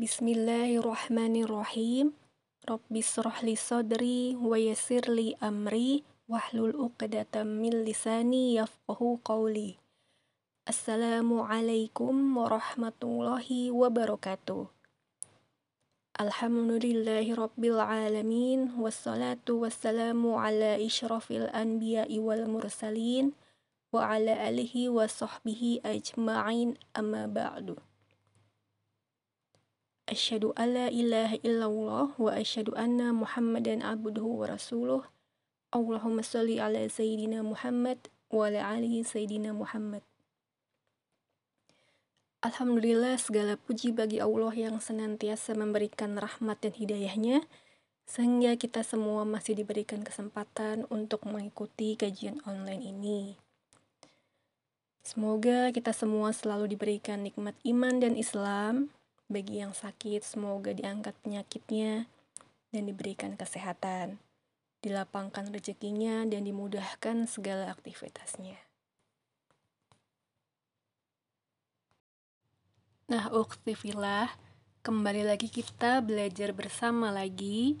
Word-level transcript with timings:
بسم 0.00 0.28
الله 0.28 0.80
الرحمن 0.80 1.44
الرحيم 1.44 2.12
رب 2.72 2.92
اشرح 2.96 3.44
لي 3.44 3.52
صدري 3.52 4.32
ويسر 4.32 5.04
لي 5.12 5.36
أمري 5.42 6.02
واحلل 6.28 6.72
عقدة 6.72 7.44
من 7.44 7.84
لساني 7.84 8.54
يفقه 8.54 9.18
قولي 9.24 9.76
السلام 10.68 11.40
عليكم 11.40 12.36
ورحمة 12.36 13.00
الله 13.04 13.48
وبركاته 13.70 14.66
الحمد 16.20 16.70
لله 16.84 17.34
رب 17.34 17.60
العالمين 17.64 18.80
والصلاة 18.80 19.46
والسلام 19.50 20.20
على 20.34 20.86
إشرف 20.86 21.30
الأنبياء 21.30 22.18
والمرسلين 22.18 23.32
وعلى 23.92 24.32
آله 24.48 24.74
وصحبه 24.88 25.80
أجمعين 25.84 26.68
أما 26.96 27.26
بعد 27.26 27.89
Asyhadu 30.10 30.50
alla 30.58 30.90
ilaha 30.90 31.38
illallah 31.46 32.10
wa 32.18 32.34
asyhadu 32.34 32.74
anna 32.74 33.14
Muhammadan 33.14 33.78
abduhu 33.78 34.42
wa 34.42 34.50
rasuluh. 34.50 35.06
Allahumma 35.70 36.26
salli 36.26 36.58
ala 36.58 36.82
sayyidina 36.82 37.46
Muhammad 37.46 38.10
wa 38.26 38.50
ala 38.50 38.74
alihi 38.74 39.06
sayyidina 39.06 39.54
Muhammad. 39.54 40.02
Alhamdulillah 42.42 43.22
segala 43.22 43.54
puji 43.54 43.94
bagi 43.94 44.18
Allah 44.18 44.50
yang 44.50 44.82
senantiasa 44.82 45.54
memberikan 45.54 46.18
rahmat 46.18 46.58
dan 46.58 46.74
hidayahnya 46.74 47.46
sehingga 48.02 48.58
kita 48.58 48.82
semua 48.82 49.22
masih 49.22 49.54
diberikan 49.62 50.02
kesempatan 50.02 50.90
untuk 50.90 51.22
mengikuti 51.22 51.94
kajian 51.94 52.42
online 52.42 52.82
ini. 52.82 53.38
Semoga 55.06 55.70
kita 55.70 55.94
semua 55.94 56.34
selalu 56.34 56.74
diberikan 56.74 57.22
nikmat 57.22 57.54
iman 57.62 58.02
dan 58.02 58.18
Islam, 58.18 58.90
bagi 59.30 59.62
yang 59.62 59.70
sakit, 59.70 60.26
semoga 60.26 60.74
diangkat 60.74 61.14
penyakitnya 61.22 62.10
dan 62.74 62.82
diberikan 62.90 63.38
kesehatan, 63.38 64.18
dilapangkan 64.82 65.54
rezekinya, 65.54 66.26
dan 66.26 66.50
dimudahkan 66.50 67.30
segala 67.30 67.70
aktivitasnya. 67.70 68.58
Nah, 73.10 73.30
uktifillah, 73.30 74.34
kembali 74.82 75.26
lagi 75.26 75.46
kita 75.46 76.02
belajar 76.02 76.50
bersama 76.50 77.14
lagi 77.14 77.78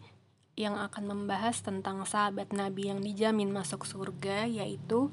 yang 0.58 0.78
akan 0.78 1.06
membahas 1.06 1.62
tentang 1.62 2.02
sahabat 2.02 2.50
Nabi 2.54 2.90
yang 2.94 3.02
dijamin 3.02 3.50
masuk 3.50 3.86
surga, 3.86 4.46
yaitu 4.46 5.10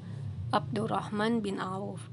Abdurrahman 0.50 1.38
bin 1.38 1.62
Auf. 1.62 2.10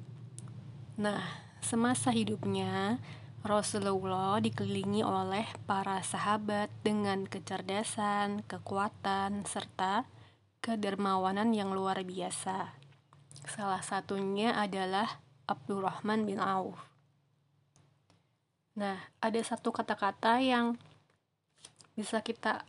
Nah, 1.01 1.25
semasa 1.65 2.13
hidupnya, 2.13 3.01
Rasulullah 3.45 4.41
dikelilingi 4.41 5.05
oleh 5.05 5.45
para 5.69 6.01
sahabat 6.01 6.73
dengan 6.81 7.29
kecerdasan, 7.29 8.41
kekuatan, 8.49 9.45
serta 9.45 10.09
kedermawanan 10.65 11.53
yang 11.53 11.69
luar 11.69 12.01
biasa. 12.01 12.73
Salah 13.45 13.85
satunya 13.85 14.57
adalah 14.57 15.21
Abdurrahman 15.45 16.25
bin 16.25 16.41
Auf. 16.41 16.73
Nah, 18.81 18.97
ada 19.21 19.37
satu 19.45 19.69
kata-kata 19.69 20.41
yang 20.41 20.81
bisa 21.93 22.25
kita 22.25 22.65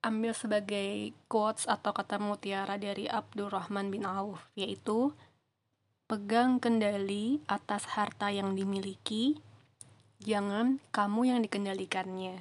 ambil 0.00 0.32
sebagai 0.32 1.12
quotes 1.28 1.68
atau 1.68 1.92
kata 1.92 2.16
mutiara 2.16 2.80
dari 2.80 3.04
Abdurrahman 3.04 3.92
bin 3.92 4.08
Auf, 4.08 4.40
yaitu 4.56 5.12
pegang 6.08 6.56
kendali 6.56 7.44
atas 7.52 7.84
harta 7.92 8.32
yang 8.32 8.56
dimiliki 8.56 9.44
jangan 10.20 10.80
kamu 10.92 11.34
yang 11.34 11.40
dikendalikannya. 11.44 12.36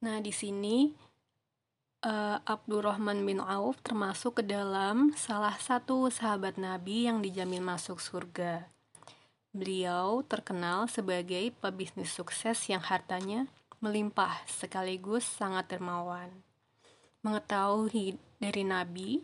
Nah, 0.00 0.16
di 0.24 0.32
sini 0.32 0.88
uh, 2.04 2.38
Abdurrahman 2.44 3.20
bin 3.24 3.40
Auf 3.40 3.80
termasuk 3.84 4.40
ke 4.40 4.42
dalam 4.44 5.12
salah 5.16 5.56
satu 5.60 6.08
sahabat 6.08 6.56
Nabi 6.56 7.08
yang 7.08 7.20
dijamin 7.20 7.60
masuk 7.64 8.00
surga. 8.00 8.68
Beliau 9.50 10.22
terkenal 10.24 10.86
sebagai 10.86 11.50
pebisnis 11.58 12.14
sukses 12.14 12.56
yang 12.70 12.80
hartanya 12.80 13.50
melimpah 13.82 14.46
sekaligus 14.46 15.26
sangat 15.26 15.66
dermawan. 15.74 16.30
Mengetahui 17.20 18.16
dari 18.38 18.62
Nabi, 18.64 19.20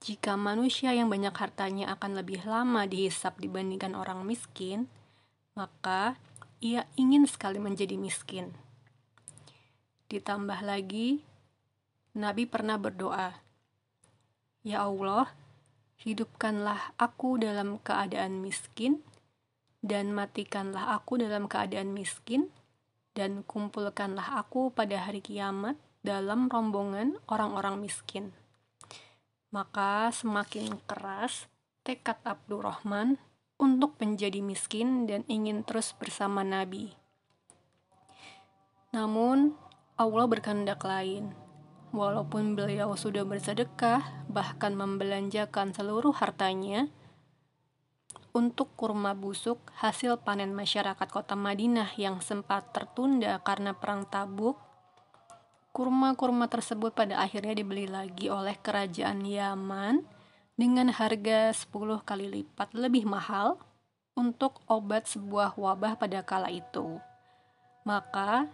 jika 0.00 0.36
manusia 0.38 0.94
yang 0.94 1.10
banyak 1.10 1.34
hartanya 1.34 1.92
akan 1.96 2.16
lebih 2.16 2.44
lama 2.48 2.86
dihisap 2.88 3.36
dibandingkan 3.40 3.96
orang 3.98 4.22
miskin, 4.24 4.88
maka 5.54 6.18
ia 6.58 6.86
ingin 6.98 7.30
sekali 7.30 7.62
menjadi 7.62 7.94
miskin. 7.94 8.50
Ditambah 10.10 10.60
lagi, 10.66 11.22
Nabi 12.14 12.46
pernah 12.46 12.78
berdoa, 12.78 13.38
"Ya 14.66 14.86
Allah, 14.86 15.30
hidupkanlah 16.02 16.94
aku 16.98 17.38
dalam 17.38 17.78
keadaan 17.82 18.42
miskin, 18.42 19.02
dan 19.82 20.10
matikanlah 20.14 20.94
aku 20.94 21.22
dalam 21.22 21.46
keadaan 21.50 21.94
miskin, 21.94 22.50
dan 23.14 23.46
kumpulkanlah 23.46 24.38
aku 24.42 24.74
pada 24.74 25.06
hari 25.06 25.22
kiamat 25.22 25.78
dalam 26.02 26.50
rombongan 26.50 27.18
orang-orang 27.30 27.78
miskin." 27.82 28.34
Maka 29.54 30.10
semakin 30.10 30.82
keras 30.90 31.46
tekad 31.86 32.18
Abdurrahman 32.26 33.22
untuk 33.58 33.94
menjadi 34.02 34.42
miskin 34.42 35.06
dan 35.06 35.22
ingin 35.30 35.62
terus 35.62 35.94
bersama 35.94 36.42
Nabi. 36.42 36.94
Namun, 38.94 39.58
Allah 39.94 40.26
berkehendak 40.26 40.82
lain. 40.86 41.34
Walaupun 41.94 42.58
beliau 42.58 42.94
sudah 42.98 43.22
bersedekah, 43.22 44.26
bahkan 44.26 44.74
membelanjakan 44.74 45.70
seluruh 45.70 46.10
hartanya 46.10 46.90
untuk 48.34 48.74
kurma 48.74 49.14
busuk 49.14 49.62
hasil 49.78 50.18
panen 50.26 50.50
masyarakat 50.50 51.06
kota 51.06 51.38
Madinah 51.38 51.94
yang 51.94 52.18
sempat 52.18 52.74
tertunda 52.74 53.38
karena 53.46 53.78
perang 53.78 54.10
Tabuk, 54.10 54.58
kurma-kurma 55.70 56.50
tersebut 56.50 56.90
pada 56.94 57.22
akhirnya 57.22 57.54
dibeli 57.54 57.86
lagi 57.86 58.26
oleh 58.26 58.58
kerajaan 58.58 59.22
Yaman 59.22 60.13
dengan 60.54 60.90
harga 60.94 61.50
10 61.50 61.70
kali 62.06 62.26
lipat 62.30 62.74
lebih 62.78 63.06
mahal 63.10 63.58
untuk 64.14 64.62
obat 64.70 65.10
sebuah 65.10 65.58
wabah 65.58 65.98
pada 65.98 66.22
kala 66.22 66.50
itu. 66.54 67.02
Maka 67.82 68.46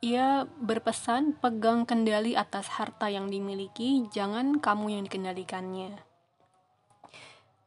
ia 0.00 0.48
berpesan 0.48 1.36
pegang 1.36 1.84
kendali 1.84 2.32
atas 2.32 2.72
harta 2.80 3.12
yang 3.12 3.28
dimiliki, 3.28 4.08
jangan 4.08 4.56
kamu 4.56 4.96
yang 4.96 5.02
dikendalikannya. 5.04 6.00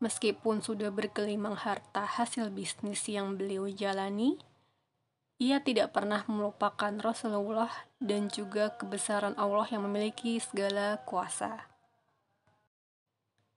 Meskipun 0.01 0.59
sudah 0.65 0.89
berkelimang 0.89 1.55
harta 1.55 2.03
hasil 2.03 2.49
bisnis 2.49 3.05
yang 3.05 3.37
beliau 3.37 3.69
jalani, 3.69 4.35
ia 5.37 5.61
tidak 5.61 5.93
pernah 5.93 6.25
melupakan 6.25 6.91
Rasulullah 6.99 7.71
dan 8.01 8.27
juga 8.27 8.73
kebesaran 8.75 9.37
Allah 9.37 9.69
yang 9.69 9.85
memiliki 9.85 10.41
segala 10.41 10.99
kuasa. 11.05 11.72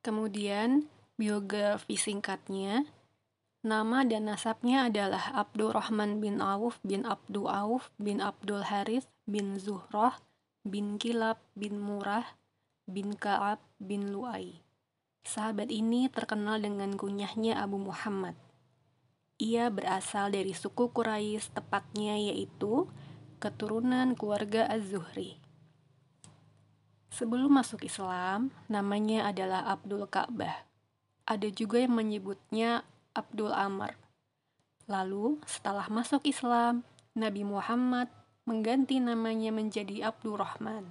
Kemudian, 0.06 0.87
biografi 1.19 1.99
singkatnya, 1.99 2.87
nama 3.67 4.06
dan 4.06 4.31
nasabnya 4.31 4.87
adalah 4.87 5.34
Abdurrahman 5.34 6.22
bin 6.22 6.39
Auf 6.39 6.78
bin 6.86 7.03
Abdul 7.03 7.51
Auf 7.51 7.91
bin 7.98 8.22
Abdul 8.22 8.63
Harith 8.63 9.10
bin 9.27 9.59
Zuhrah 9.59 10.15
bin 10.63 11.03
Kilab 11.03 11.42
bin 11.59 11.83
Murah 11.83 12.22
bin 12.86 13.19
Ka'ab 13.19 13.59
bin 13.83 14.15
Lu'ai. 14.15 14.63
Sahabat 15.27 15.75
ini 15.75 16.07
terkenal 16.07 16.63
dengan 16.63 16.95
kunyahnya 16.95 17.59
Abu 17.59 17.83
Muhammad. 17.83 18.39
Ia 19.42 19.75
berasal 19.75 20.30
dari 20.30 20.54
suku 20.54 20.95
Quraisy, 20.95 21.51
tepatnya 21.51 22.15
yaitu 22.15 22.86
keturunan 23.42 24.15
keluarga 24.15 24.71
Az-Zuhri. 24.71 25.46
Sebelum 27.10 27.54
masuk 27.54 27.86
Islam, 27.86 28.50
namanya 28.66 29.30
adalah 29.30 29.66
Abdul 29.70 30.06
Ka'bah. 30.10 30.66
Ada 31.26 31.50
juga 31.50 31.82
yang 31.82 31.94
menyebutnya 31.94 32.86
Abdul 33.14 33.50
Amr. 33.50 33.94
Lalu, 34.86 35.42
setelah 35.47 35.91
masuk 35.91 36.22
Islam, 36.26 36.86
Nabi 37.16 37.42
Muhammad 37.42 38.06
mengganti 38.47 39.03
namanya 39.03 39.50
menjadi 39.50 40.06
Abdurrahman. 40.06 40.86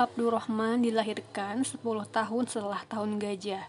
Abdurrahman 0.00 0.84
dilahirkan 0.84 1.64
10 1.64 1.80
tahun 2.08 2.44
setelah 2.48 2.84
tahun 2.88 3.20
gajah, 3.20 3.68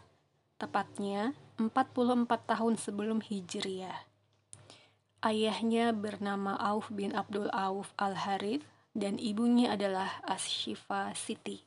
tepatnya 0.55 1.35
44 1.59 2.27
tahun 2.27 2.79
sebelum 2.79 3.19
Hijriah. 3.19 4.07
Ayahnya 5.25 5.91
bernama 5.91 6.55
Auf 6.61 6.93
bin 6.93 7.17
Abdul 7.17 7.49
Auf 7.49 7.91
al-Harith 7.97 8.63
dan 8.97 9.21
ibunya 9.21 9.77
adalah 9.77 10.25
Ashifa 10.25 11.13
Siti. 11.13 11.61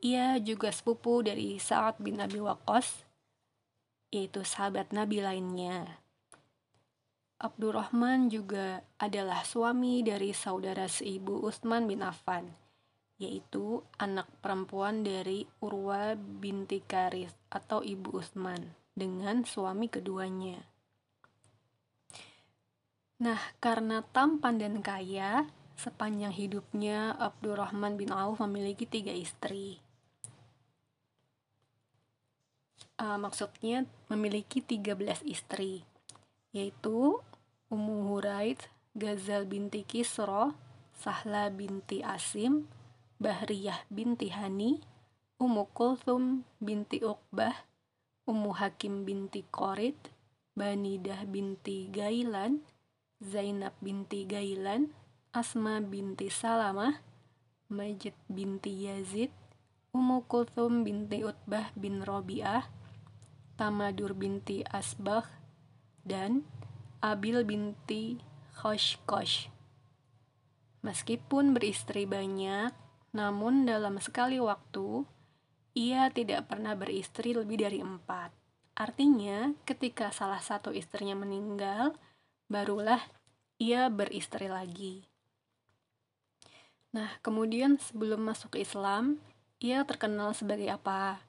Ia 0.00 0.40
juga 0.40 0.72
sepupu 0.72 1.20
dari 1.20 1.60
Sa'ad 1.60 2.00
bin 2.00 2.16
Abi 2.24 2.40
Waqqas, 2.40 3.04
yaitu 4.08 4.40
sahabat 4.40 4.96
Nabi 4.96 5.20
lainnya. 5.20 6.00
Abdurrahman 7.36 8.32
juga 8.32 8.80
adalah 8.96 9.44
suami 9.44 10.00
dari 10.00 10.32
saudara 10.32 10.88
seibu 10.88 11.44
Utsman 11.44 11.84
bin 11.84 12.00
Affan, 12.00 12.48
yaitu 13.20 13.84
anak 14.00 14.28
perempuan 14.40 15.04
dari 15.04 15.44
Urwa 15.60 16.16
binti 16.16 16.80
Karis 16.80 17.36
atau 17.52 17.84
ibu 17.84 18.16
Utsman 18.16 18.72
dengan 18.96 19.44
suami 19.44 19.92
keduanya. 19.92 20.60
Nah, 23.20 23.40
karena 23.60 24.00
tampan 24.00 24.56
dan 24.56 24.80
kaya, 24.80 25.44
sepanjang 25.80 26.36
hidupnya 26.36 27.16
Abdurrahman 27.16 27.96
bin 27.96 28.12
Auf 28.12 28.44
memiliki 28.44 28.84
tiga 28.84 29.16
istri. 29.16 29.80
Uh, 33.00 33.16
maksudnya 33.16 33.88
memiliki 34.12 34.60
13 34.60 35.24
istri, 35.24 35.88
yaitu 36.52 37.16
Ummu 37.72 38.12
Huraid, 38.12 38.60
Gazal 38.92 39.48
binti 39.48 39.88
Kisro, 39.88 40.52
Sahla 40.92 41.48
binti 41.48 42.04
Asim, 42.04 42.68
Bahriyah 43.16 43.88
binti 43.88 44.28
Hani, 44.28 44.84
Ummu 45.40 45.72
Kulthum 45.72 46.44
binti 46.60 47.00
Uqbah, 47.00 47.56
Ummu 48.28 48.52
Hakim 48.52 49.08
binti 49.08 49.48
Qorid, 49.48 49.96
Banidah 50.52 51.24
binti 51.24 51.88
Gailan, 51.88 52.60
Zainab 53.24 53.72
binti 53.80 54.28
Gailan, 54.28 54.92
Asma 55.30 55.78
binti 55.78 56.26
Salamah, 56.26 57.06
Majid 57.70 58.18
binti 58.26 58.90
Yazid, 58.90 59.30
Ummu 59.94 60.26
Kulthum 60.26 60.82
binti 60.82 61.22
Utbah 61.22 61.70
bin 61.78 62.02
Robiah, 62.02 62.66
Tamadur 63.54 64.18
binti 64.18 64.66
Asbah, 64.66 65.22
dan 66.02 66.42
Abil 66.98 67.46
binti 67.46 68.18
Khoshkosh. 68.58 69.46
Meskipun 70.82 71.54
beristri 71.54 72.10
banyak, 72.10 72.74
namun 73.14 73.70
dalam 73.70 74.02
sekali 74.02 74.42
waktu, 74.42 75.06
ia 75.78 76.10
tidak 76.10 76.50
pernah 76.50 76.74
beristri 76.74 77.38
lebih 77.38 77.62
dari 77.62 77.78
empat. 77.78 78.34
Artinya, 78.74 79.54
ketika 79.62 80.10
salah 80.10 80.42
satu 80.42 80.74
istrinya 80.74 81.14
meninggal, 81.14 81.94
barulah 82.50 82.98
ia 83.62 83.86
beristri 83.86 84.50
lagi. 84.50 85.09
Nah, 86.90 87.10
kemudian 87.22 87.78
sebelum 87.78 88.22
masuk 88.26 88.58
Islam, 88.58 89.22
ia 89.62 89.86
terkenal 89.86 90.34
sebagai 90.34 90.70
apa? 90.70 91.22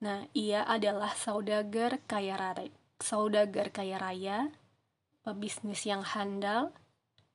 Nah, 0.00 0.28
ia 0.32 0.64
adalah 0.64 1.12
saudagar 1.12 2.00
kaya 2.08 2.36
raya, 2.36 2.72
saudagar 3.00 3.72
kaya 3.72 3.96
raya 4.00 4.52
pebisnis 5.26 5.82
yang 5.82 6.06
handal, 6.06 6.70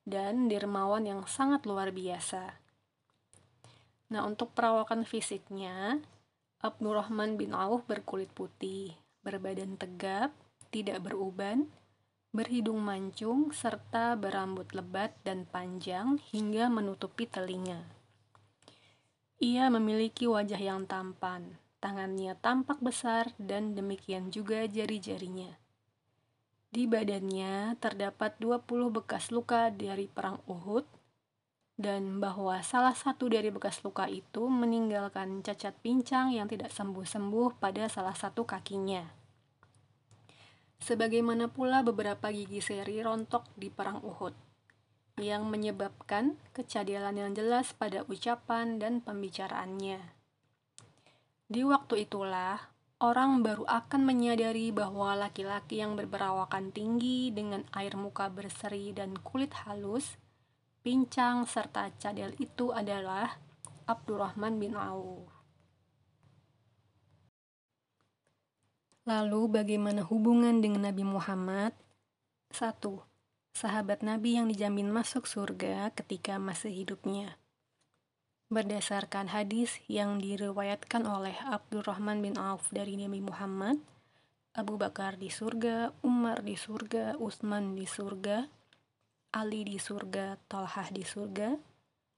dan 0.08 0.48
dermawan 0.48 1.04
yang 1.04 1.28
sangat 1.28 1.68
luar 1.68 1.92
biasa. 1.92 2.56
Nah, 4.08 4.24
untuk 4.24 4.56
perawakan 4.56 5.04
fisiknya, 5.04 6.00
Abdurrahman 6.64 7.36
bin 7.36 7.52
Auf 7.52 7.84
berkulit 7.84 8.32
putih, 8.32 8.96
berbadan 9.20 9.76
tegap, 9.76 10.32
tidak 10.72 11.04
beruban, 11.04 11.68
berhidung 12.32 12.80
mancung, 12.80 13.52
serta 13.52 14.16
berambut 14.16 14.72
lebat 14.72 15.12
dan 15.20 15.44
panjang 15.44 16.16
hingga 16.32 16.72
menutupi 16.72 17.28
telinga. 17.28 17.84
Ia 19.36 19.68
memiliki 19.68 20.24
wajah 20.24 20.56
yang 20.56 20.88
tampan, 20.88 21.60
tangannya 21.84 22.32
tampak 22.40 22.80
besar, 22.80 23.36
dan 23.36 23.76
demikian 23.76 24.32
juga 24.32 24.64
jari-jarinya. 24.64 25.60
Di 26.72 26.88
badannya 26.88 27.76
terdapat 27.76 28.40
20 28.40 28.64
bekas 28.88 29.28
luka 29.28 29.68
dari 29.68 30.08
perang 30.08 30.40
Uhud 30.48 30.88
dan 31.76 32.16
bahwa 32.16 32.60
salah 32.64 32.96
satu 32.96 33.28
dari 33.28 33.52
bekas 33.52 33.84
luka 33.84 34.08
itu 34.08 34.48
meninggalkan 34.48 35.44
cacat 35.44 35.76
pincang 35.84 36.32
yang 36.32 36.48
tidak 36.48 36.72
sembuh-sembuh 36.72 37.60
pada 37.60 37.92
salah 37.92 38.16
satu 38.16 38.48
kakinya. 38.48 39.21
Sebagaimana 40.82 41.46
pula 41.46 41.86
beberapa 41.86 42.34
gigi 42.34 42.58
seri 42.58 42.98
rontok 42.98 43.46
di 43.54 43.70
perang 43.70 44.02
Uhud 44.02 44.34
yang 45.22 45.46
menyebabkan 45.46 46.34
kecadilan 46.50 47.14
yang 47.14 47.30
jelas 47.38 47.70
pada 47.70 48.02
ucapan 48.10 48.82
dan 48.82 48.98
pembicaraannya. 48.98 50.02
Di 51.46 51.62
waktu 51.62 52.08
itulah 52.08 52.72
orang 52.98 53.46
baru 53.46 53.62
akan 53.68 54.02
menyadari 54.02 54.74
bahwa 54.74 55.14
laki-laki 55.14 55.78
yang 55.84 55.94
berberawakan 55.94 56.74
tinggi 56.74 57.30
dengan 57.30 57.62
air 57.76 57.94
muka 57.94 58.26
berseri 58.32 58.90
dan 58.90 59.14
kulit 59.20 59.54
halus, 59.62 60.18
pincang 60.82 61.46
serta 61.46 61.94
cadel 62.00 62.34
itu 62.42 62.74
adalah 62.74 63.38
Abdurrahman 63.86 64.58
bin 64.58 64.74
Auf. 64.74 65.41
Lalu 69.02 69.50
bagaimana 69.50 70.06
hubungan 70.06 70.62
dengan 70.62 70.86
Nabi 70.86 71.02
Muhammad? 71.02 71.74
1. 72.54 72.78
Sahabat 73.50 74.06
Nabi 74.06 74.38
yang 74.38 74.46
dijamin 74.46 74.88
masuk 74.94 75.26
surga 75.26 75.90
ketika 75.92 76.38
masih 76.38 76.70
hidupnya 76.70 77.42
berdasarkan 78.52 79.32
hadis 79.32 79.80
yang 79.88 80.20
diriwayatkan 80.20 81.08
oleh 81.08 81.32
Abdurrahman 81.40 82.20
bin 82.20 82.36
Auf 82.36 82.68
dari 82.68 83.00
Nabi 83.00 83.24
Muhammad, 83.24 83.80
Abu 84.52 84.76
Bakar 84.76 85.16
di 85.16 85.32
surga, 85.32 85.96
Umar 86.04 86.44
di 86.44 86.52
surga, 86.52 87.16
Utsman 87.16 87.72
di 87.72 87.88
surga, 87.88 88.44
Ali 89.32 89.64
di 89.64 89.80
surga, 89.80 90.36
Talhah 90.52 90.92
di 90.92 91.00
surga, 91.00 91.56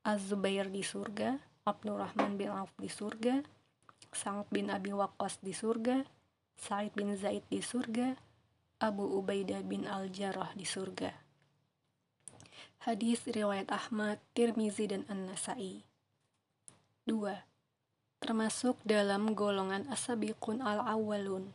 Az-Zubair 0.03 0.75
di 0.75 0.83
surga, 0.83 1.39
Abdurrahman 1.71 2.35
bin 2.35 2.51
Auf 2.51 2.75
di 2.83 2.91
surga, 2.91 3.39
Sa'ad 4.11 4.51
bin 4.51 4.75
Abi 4.75 4.91
Waqqas 4.91 5.39
di 5.39 5.55
surga, 5.55 6.03
Sa'id 6.59 6.95
bin 6.95 7.15
Zaid 7.19 7.43
di 7.51 7.59
surga, 7.61 8.17
Abu 8.83 9.07
Ubaidah 9.07 9.63
bin 9.65 9.87
Al-Jarrah 9.89 10.53
di 10.59 10.67
surga. 10.67 11.11
Hadis 12.85 13.25
riwayat 13.25 13.73
Ahmad, 13.73 14.21
Tirmizi 14.37 14.85
dan 14.85 15.09
An-Nasai. 15.09 15.83
2. 17.09 17.17
Termasuk 18.21 18.81
dalam 18.85 19.33
golongan 19.33 19.89
asabiqun 19.89 20.61
al-awwalun, 20.61 21.53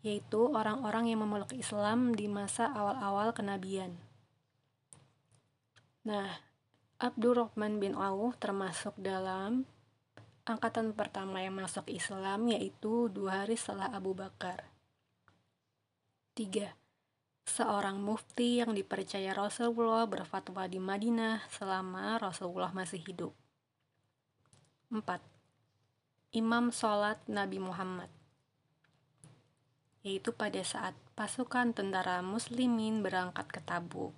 yaitu 0.00 0.48
orang-orang 0.52 1.12
yang 1.12 1.24
memeluk 1.24 1.52
Islam 1.56 2.16
di 2.16 2.28
masa 2.28 2.68
awal-awal 2.72 3.32
kenabian. 3.36 3.96
Nah, 6.08 6.40
Abdurrahman 6.96 7.76
bin 7.76 7.92
Auf 7.92 8.40
termasuk 8.40 8.96
dalam 8.96 9.68
angkatan 10.48 10.96
pertama 10.96 11.44
yang 11.44 11.60
masuk 11.60 11.84
Islam 11.92 12.48
yaitu 12.48 13.12
dua 13.12 13.44
hari 13.44 13.60
setelah 13.60 13.92
Abu 13.92 14.16
Bakar. 14.16 14.64
3. 16.32 16.72
Seorang 17.44 18.00
mufti 18.00 18.64
yang 18.64 18.72
dipercaya 18.72 19.36
Rasulullah 19.36 20.08
berfatwa 20.08 20.64
di 20.64 20.80
Madinah 20.80 21.44
selama 21.52 22.16
Rasulullah 22.16 22.72
masih 22.72 23.04
hidup. 23.04 23.36
4. 24.88 25.04
Imam 26.32 26.72
Sholat 26.72 27.20
Nabi 27.28 27.60
Muhammad 27.60 28.08
yaitu 30.06 30.32
pada 30.32 30.62
saat 30.64 30.96
pasukan 31.18 31.76
tentara 31.76 32.24
muslimin 32.24 33.04
berangkat 33.04 33.44
ke 33.50 33.60
Tabuk. 33.60 34.16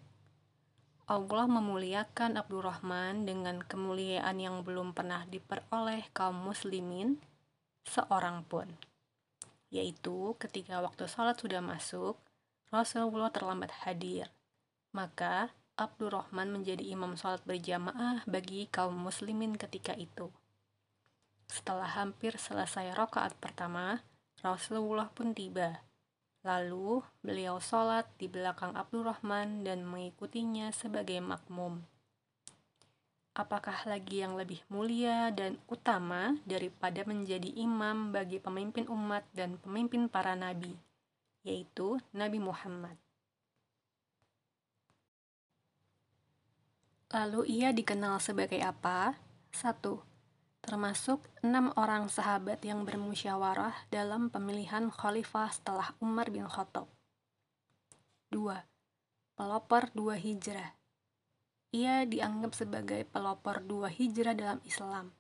Allah 1.11 1.51
memuliakan 1.51 2.39
Abdurrahman 2.39 3.27
dengan 3.27 3.59
kemuliaan 3.67 4.39
yang 4.39 4.63
belum 4.63 4.95
pernah 4.95 5.27
diperoleh 5.27 6.07
kaum 6.15 6.39
muslimin 6.39 7.19
seorang 7.83 8.47
pun. 8.47 8.71
Yaitu 9.75 10.39
ketika 10.39 10.79
waktu 10.79 11.11
sholat 11.11 11.35
sudah 11.35 11.59
masuk, 11.59 12.15
Rasulullah 12.71 13.35
terlambat 13.35 13.75
hadir. 13.83 14.31
Maka 14.95 15.51
Abdurrahman 15.75 16.55
menjadi 16.55 16.87
imam 16.95 17.19
sholat 17.19 17.43
berjamaah 17.43 18.23
bagi 18.31 18.71
kaum 18.71 18.95
muslimin 18.95 19.59
ketika 19.59 19.99
itu. 19.99 20.31
Setelah 21.51 21.91
hampir 21.91 22.39
selesai 22.39 22.95
rokaat 22.95 23.35
pertama, 23.43 24.07
Rasulullah 24.47 25.11
pun 25.11 25.35
tiba. 25.35 25.83
Lalu 26.41 27.05
beliau 27.21 27.61
sholat 27.61 28.09
di 28.17 28.25
belakang 28.25 28.73
Abdurrahman 28.73 29.61
dan 29.61 29.85
mengikutinya 29.85 30.73
sebagai 30.73 31.21
makmum. 31.21 31.85
Apakah 33.37 33.87
lagi 33.87 34.25
yang 34.25 34.35
lebih 34.41 34.65
mulia 34.73 35.29
dan 35.31 35.61
utama 35.69 36.35
daripada 36.49 37.05
menjadi 37.05 37.47
imam 37.61 38.11
bagi 38.11 38.41
pemimpin 38.41 38.89
umat 38.89 39.23
dan 39.37 39.61
pemimpin 39.61 40.09
para 40.09 40.33
nabi, 40.33 40.75
yaitu 41.45 42.01
Nabi 42.11 42.41
Muhammad? 42.41 42.97
Lalu 47.11 47.53
ia 47.53 47.71
dikenal 47.71 48.17
sebagai 48.19 48.59
apa? 48.65 49.19
Satu, 49.51 50.03
termasuk 50.61 51.25
enam 51.41 51.73
orang 51.81 52.13
sahabat 52.13 52.61
yang 52.65 52.85
bermusyawarah 52.85 53.89
dalam 53.89 54.29
pemilihan 54.29 54.93
khalifah 54.93 55.49
setelah 55.49 55.97
Umar 56.05 56.29
bin 56.29 56.45
Khattab. 56.45 56.89
2. 58.31 58.39
pelopor 59.35 59.91
dua 59.97 60.15
hijrah. 60.15 60.77
Ia 61.75 62.07
dianggap 62.07 62.55
sebagai 62.55 63.03
pelopor 63.09 63.65
dua 63.65 63.89
hijrah 63.91 64.37
dalam 64.37 64.61
Islam, 64.63 65.11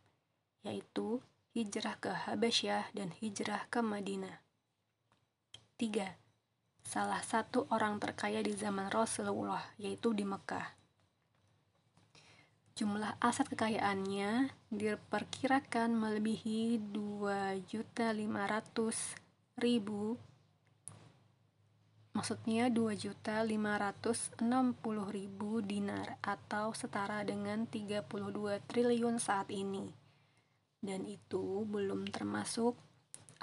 yaitu 0.62 1.18
hijrah 1.56 1.99
ke 1.99 2.12
Habasyah 2.14 2.94
dan 2.94 3.11
hijrah 3.18 3.66
ke 3.66 3.82
Madinah. 3.82 4.44
3. 5.80 6.14
Salah 6.85 7.23
satu 7.25 7.66
orang 7.75 7.99
terkaya 7.99 8.44
di 8.44 8.52
zaman 8.54 8.92
Rasulullah, 8.92 9.62
yaitu 9.80 10.12
di 10.14 10.23
Mekah. 10.23 10.80
Jumlah 12.81 13.21
aset 13.21 13.45
kekayaannya 13.45 14.57
diperkirakan 14.73 16.01
melebihi 16.01 16.81
2.500.000 16.97 17.77
maksudnya 22.17 22.73
2.560.000 22.73 24.41
dinar 25.61 26.17
atau 26.25 26.73
setara 26.73 27.21
dengan 27.21 27.69
32 27.69 28.01
triliun 28.65 29.21
saat 29.21 29.53
ini 29.53 29.93
dan 30.81 31.05
itu 31.05 31.69
belum 31.69 32.09
termasuk 32.09 32.81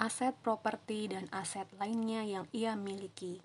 aset 0.02 0.34
properti 0.42 1.14
dan 1.14 1.30
aset 1.30 1.70
lainnya 1.78 2.26
yang 2.26 2.50
ia 2.50 2.74
miliki. 2.74 3.38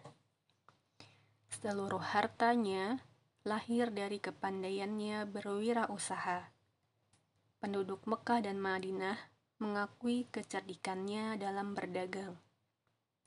Seluruh 1.54 2.02
hartanya 2.02 3.13
lahir 3.44 3.92
dari 3.92 4.24
kepandaiannya 4.24 5.28
berwirausaha. 5.28 6.48
Penduduk 7.60 8.08
Mekah 8.08 8.40
dan 8.40 8.56
Madinah 8.56 9.20
mengakui 9.60 10.32
kecerdikannya 10.32 11.36
dalam 11.36 11.76
berdagang. 11.76 12.40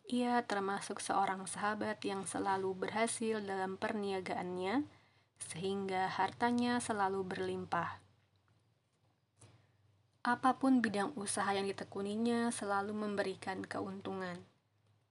Ia 0.09 0.41
termasuk 0.49 1.05
seorang 1.05 1.45
sahabat 1.45 2.01
yang 2.01 2.25
selalu 2.25 2.73
berhasil 2.73 3.45
dalam 3.45 3.77
perniagaannya, 3.77 4.89
sehingga 5.37 6.09
hartanya 6.09 6.81
selalu 6.81 7.21
berlimpah. 7.21 8.01
Apa 10.25 10.57
pun 10.57 10.81
bidang 10.81 11.13
usaha 11.21 11.53
yang 11.53 11.69
ditekuninya 11.69 12.49
selalu 12.57 12.97
memberikan 12.97 13.61
keuntungan. 13.69 14.41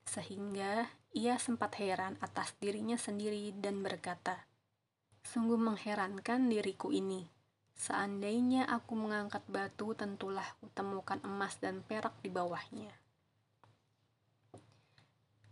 Sehingga 0.10 0.90
ia 1.14 1.38
sempat 1.38 1.78
heran 1.78 2.18
atas 2.26 2.58
dirinya 2.58 2.98
sendiri 2.98 3.54
dan 3.56 3.86
berkata, 3.86 4.50
Sungguh 5.26 5.58
mengherankan 5.58 6.46
diriku 6.46 6.94
ini. 6.94 7.26
Seandainya 7.74 8.70
aku 8.70 8.94
mengangkat 8.94 9.42
batu, 9.50 9.98
tentulah 9.98 10.46
kutemukan 10.62 11.20
emas 11.26 11.58
dan 11.58 11.82
perak 11.82 12.14
di 12.22 12.30
bawahnya. 12.30 12.94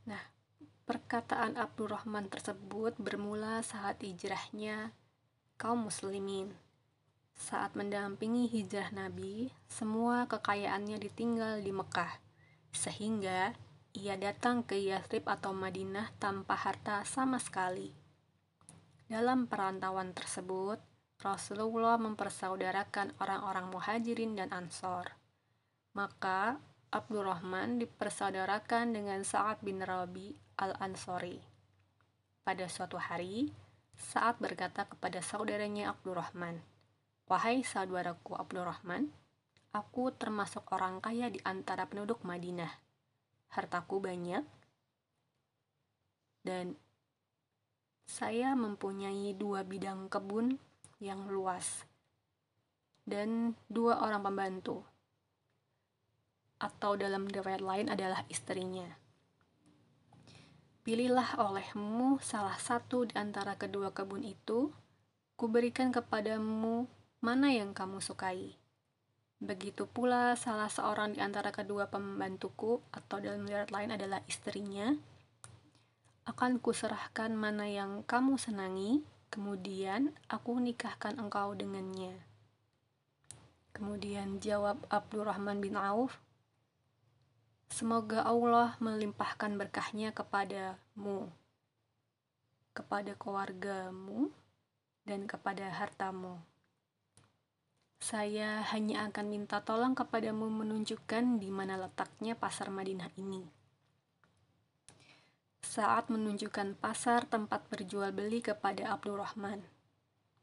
Nah, 0.05 0.23
perkataan 0.85 1.57
Abdurrahman 1.57 2.29
tersebut 2.29 2.95
bermula 3.01 3.65
saat 3.65 3.99
hijrahnya 4.05 4.93
kaum 5.57 5.89
muslimin 5.89 6.53
saat 7.33 7.73
mendampingi 7.73 8.45
hijrah 8.45 8.93
Nabi, 8.93 9.49
semua 9.65 10.29
kekayaannya 10.29 11.01
ditinggal 11.01 11.65
di 11.65 11.73
Mekah, 11.73 12.21
sehingga 12.69 13.57
ia 13.93 14.15
datang 14.17 14.61
ke 14.61 14.77
Yathrib 14.77 15.25
atau 15.25 15.53
Madinah 15.53 16.13
tanpa 16.21 16.53
harta 16.57 17.01
sama 17.05 17.41
sekali. 17.41 18.02
Dalam 19.07 19.51
perantauan 19.51 20.15
tersebut, 20.15 20.79
Rasulullah 21.19 21.95
mempersaudarakan 21.99 23.19
orang-orang 23.19 23.71
muhajirin 23.71 24.35
dan 24.35 24.51
ansor. 24.51 25.11
Maka 25.95 26.59
Abdurrahman 26.93 27.79
dipersaudarakan 27.81 28.93
dengan 28.93 29.23
Sa'ad 29.25 29.63
bin 29.65 29.81
Rabi 29.81 30.35
al-Ansori. 30.61 31.41
Pada 32.43 32.65
suatu 32.67 32.99
hari, 32.99 33.49
Sa'ad 33.95 34.37
berkata 34.37 34.85
kepada 34.85 35.23
saudaranya 35.23 35.95
Abdurrahman, 35.95 36.59
Wahai 37.25 37.63
saudaraku 37.63 38.35
Abdurrahman, 38.35 39.09
aku 39.71 40.11
termasuk 40.13 40.67
orang 40.75 40.99
kaya 40.99 41.31
di 41.31 41.39
antara 41.47 41.87
penduduk 41.87 42.21
Madinah. 42.27 42.69
Hartaku 43.53 44.03
banyak, 44.03 44.43
dan 46.43 46.75
saya 48.03 48.53
mempunyai 48.53 49.35
dua 49.35 49.63
bidang 49.63 50.11
kebun 50.11 50.59
yang 51.03 51.27
luas 51.27 51.87
dan 53.03 53.59
dua 53.67 53.99
orang 53.99 54.23
pembantu, 54.23 54.83
atau 56.63 56.95
dalam 56.95 57.27
riwayat 57.27 57.59
lain 57.59 57.87
adalah 57.91 58.23
istrinya. 58.31 58.87
Pilihlah 60.83 61.39
olehmu 61.39 62.19
salah 62.19 62.59
satu 62.59 63.07
di 63.07 63.15
antara 63.15 63.55
kedua 63.55 63.91
kebun 63.91 64.23
itu, 64.23 64.71
kuberikan 65.35 65.91
kepadamu 65.91 66.87
mana 67.23 67.51
yang 67.51 67.71
kamu 67.71 68.03
sukai. 68.03 68.55
Begitu 69.43 69.87
pula 69.87 70.39
salah 70.39 70.71
seorang 70.71 71.15
di 71.15 71.19
antara 71.19 71.51
kedua 71.51 71.91
pembantuku 71.91 72.79
atau 72.95 73.19
dalam 73.19 73.43
riwayat 73.43 73.71
lain 73.71 73.91
adalah 73.95 74.23
istrinya, 74.27 74.95
akan 76.23 76.63
kuserahkan 76.63 77.35
mana 77.35 77.67
yang 77.67 78.07
kamu 78.07 78.39
senangi, 78.39 79.03
kemudian 79.27 80.15
aku 80.31 80.55
nikahkan 80.59 81.19
engkau 81.19 81.51
dengannya. 81.51 82.15
Kemudian 83.73 84.39
jawab 84.39 84.79
Abdurrahman 84.87 85.59
bin 85.59 85.75
Auf, 85.75 86.23
Semoga 87.73 88.21
Allah 88.21 88.77
melimpahkan 88.77 89.57
berkahnya 89.57 90.13
kepadamu, 90.13 91.25
kepada 92.77 93.17
keluargamu, 93.17 94.29
dan 95.09 95.25
kepada 95.25 95.73
hartamu. 95.73 96.37
Saya 97.97 98.61
hanya 98.69 99.09
akan 99.09 99.25
minta 99.25 99.57
tolong 99.65 99.97
kepadamu 99.97 100.53
menunjukkan 100.53 101.41
di 101.41 101.49
mana 101.49 101.81
letaknya 101.81 102.37
pasar 102.37 102.69
Madinah 102.69 103.09
ini. 103.17 103.62
Saat 105.63 106.11
menunjukkan 106.11 106.75
pasar 106.77 107.23
tempat 107.25 107.63
berjual 107.71 108.11
beli 108.11 108.43
kepada 108.43 108.91
Abdurrahman, 108.93 109.63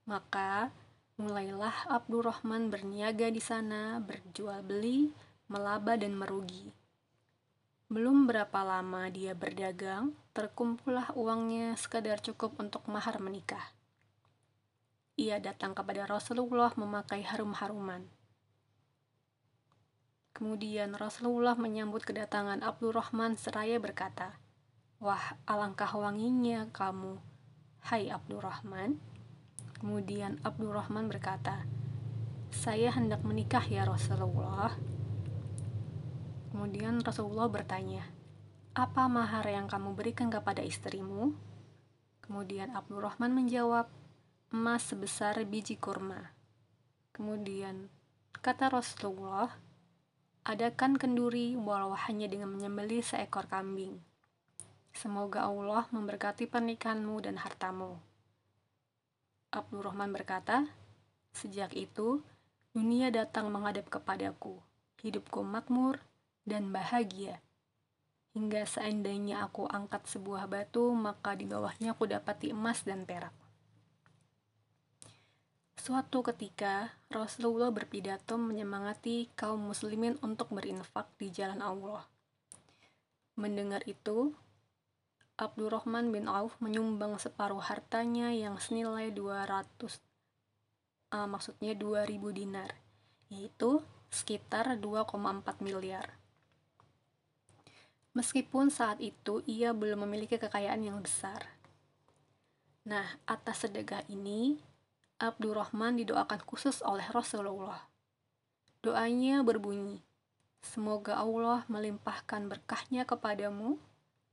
maka 0.08 0.72
mulailah 1.20 1.86
Abdurrahman 1.92 2.72
berniaga 2.72 3.28
di 3.28 3.38
sana, 3.38 4.00
berjual 4.00 4.64
beli, 4.64 5.12
melaba 5.52 5.94
dan 6.00 6.16
merugi. 6.16 6.72
Belum 7.92 8.24
berapa 8.24 8.64
lama 8.64 9.06
dia 9.12 9.36
berdagang, 9.36 10.16
terkumpullah 10.32 11.12
uangnya 11.12 11.76
sekadar 11.76 12.18
cukup 12.24 12.56
untuk 12.56 12.88
mahar 12.88 13.20
menikah 13.20 13.76
ia 15.20 15.36
datang 15.36 15.76
kepada 15.76 16.08
Rasulullah 16.08 16.72
memakai 16.80 17.20
harum-haruman. 17.20 18.08
Kemudian 20.32 20.96
Rasulullah 20.96 21.52
menyambut 21.60 22.08
kedatangan 22.08 22.64
Abdurrahman 22.64 23.36
seraya 23.36 23.76
berkata, 23.76 24.39
Wah, 25.00 25.32
alangkah 25.48 25.88
wanginya 25.96 26.68
kamu, 26.76 27.16
hai 27.88 28.12
Abdurrahman. 28.12 29.00
Kemudian 29.80 30.36
Abdurrahman 30.44 31.08
berkata, 31.08 31.64
Saya 32.52 32.92
hendak 32.92 33.24
menikah 33.24 33.64
ya 33.64 33.88
Rasulullah. 33.88 34.76
Kemudian 36.52 37.00
Rasulullah 37.00 37.48
bertanya, 37.48 38.12
Apa 38.76 39.08
mahar 39.08 39.48
yang 39.48 39.72
kamu 39.72 39.96
berikan 39.96 40.28
kepada 40.28 40.60
istrimu? 40.60 41.32
Kemudian 42.20 42.76
Abdurrahman 42.76 43.32
menjawab, 43.32 43.88
emas 44.52 44.84
sebesar 44.84 45.40
biji 45.48 45.80
kurma. 45.80 46.36
Kemudian, 47.16 47.88
kata 48.36 48.68
Rasulullah, 48.68 49.48
adakan 50.44 51.00
kenduri 51.00 51.56
walau 51.56 51.96
hanya 51.96 52.28
dengan 52.28 52.52
menyembelih 52.52 53.00
seekor 53.00 53.48
kambing. 53.48 54.09
Semoga 54.90 55.46
Allah 55.46 55.86
memberkati 55.94 56.50
pernikahanmu 56.50 57.22
dan 57.22 57.38
hartamu. 57.38 57.98
Abdurrahman 59.50 60.14
berkata, 60.14 60.66
Sejak 61.30 61.74
itu, 61.78 62.22
dunia 62.74 63.10
datang 63.14 63.50
menghadap 63.50 63.86
kepadaku. 63.86 64.58
Hidupku 65.02 65.46
makmur 65.46 66.02
dan 66.42 66.74
bahagia. 66.74 67.38
Hingga 68.30 68.62
seandainya 68.62 69.42
aku 69.42 69.66
angkat 69.66 70.06
sebuah 70.06 70.46
batu, 70.46 70.94
maka 70.94 71.34
di 71.34 71.50
bawahnya 71.50 71.98
aku 71.98 72.06
dapati 72.06 72.54
emas 72.54 72.86
dan 72.86 73.02
perak. 73.02 73.34
Suatu 75.80 76.20
ketika, 76.22 76.92
Rasulullah 77.08 77.72
berpidato 77.72 78.36
menyemangati 78.36 79.32
kaum 79.34 79.72
muslimin 79.72 80.14
untuk 80.22 80.52
berinfak 80.52 81.08
di 81.16 81.32
jalan 81.32 81.58
Allah. 81.58 82.04
Mendengar 83.34 83.82
itu, 83.88 84.36
Abdurrahman 85.40 86.12
bin 86.12 86.28
Auf 86.28 86.52
menyumbang 86.60 87.16
separuh 87.16 87.64
hartanya 87.64 88.28
yang 88.28 88.60
senilai 88.60 89.08
200 89.08 89.64
uh, 91.16 91.24
maksudnya 91.24 91.72
2000 91.72 92.12
dinar, 92.36 92.76
yaitu 93.32 93.80
sekitar 94.12 94.76
2,4 94.76 95.16
miliar. 95.64 96.12
Meskipun 98.12 98.68
saat 98.68 99.00
itu 99.00 99.40
ia 99.48 99.72
belum 99.72 100.04
memiliki 100.04 100.36
kekayaan 100.36 100.84
yang 100.84 101.00
besar. 101.00 101.56
Nah, 102.84 103.08
atas 103.24 103.64
sedekah 103.64 104.04
ini, 104.12 104.60
Abdurrahman 105.16 105.96
didoakan 105.96 106.44
khusus 106.44 106.84
oleh 106.84 107.08
Rasulullah. 107.16 107.88
Doanya 108.84 109.40
berbunyi, 109.40 110.04
Semoga 110.60 111.16
Allah 111.16 111.64
melimpahkan 111.72 112.44
berkahnya 112.44 113.08
kepadamu 113.08 113.80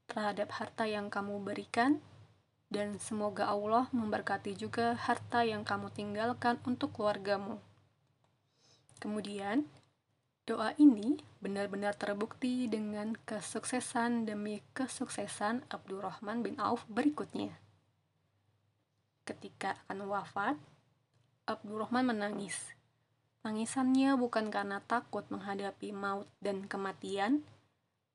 terhadap 0.08 0.50
harta 0.56 0.88
yang 0.88 1.12
kamu 1.12 1.44
berikan, 1.44 2.02
dan 2.68 3.00
semoga 3.00 3.48
Allah 3.48 3.88
memberkati 3.96 4.56
juga 4.56 4.96
harta 4.96 5.44
yang 5.44 5.64
kamu 5.64 5.88
tinggalkan 5.94 6.60
untuk 6.68 6.96
keluargamu. 6.96 7.60
Kemudian, 8.98 9.68
doa 10.48 10.74
ini 10.82 11.22
benar-benar 11.40 11.94
terbukti 11.94 12.66
dengan 12.68 13.14
kesuksesan 13.28 14.26
demi 14.26 14.66
kesuksesan 14.74 15.68
Abdurrahman 15.70 16.42
bin 16.42 16.58
Auf 16.58 16.84
berikutnya. 16.90 17.54
Ketika 19.28 19.78
akan 19.86 20.08
wafat, 20.08 20.56
Abdurrahman 21.48 22.12
menangis 22.16 22.78
Tangisannya 23.48 24.20
bukan 24.20 24.52
karena 24.52 24.84
takut 24.84 25.24
menghadapi 25.32 25.96
maut 25.96 26.28
dan 26.44 26.68
kematian, 26.68 27.48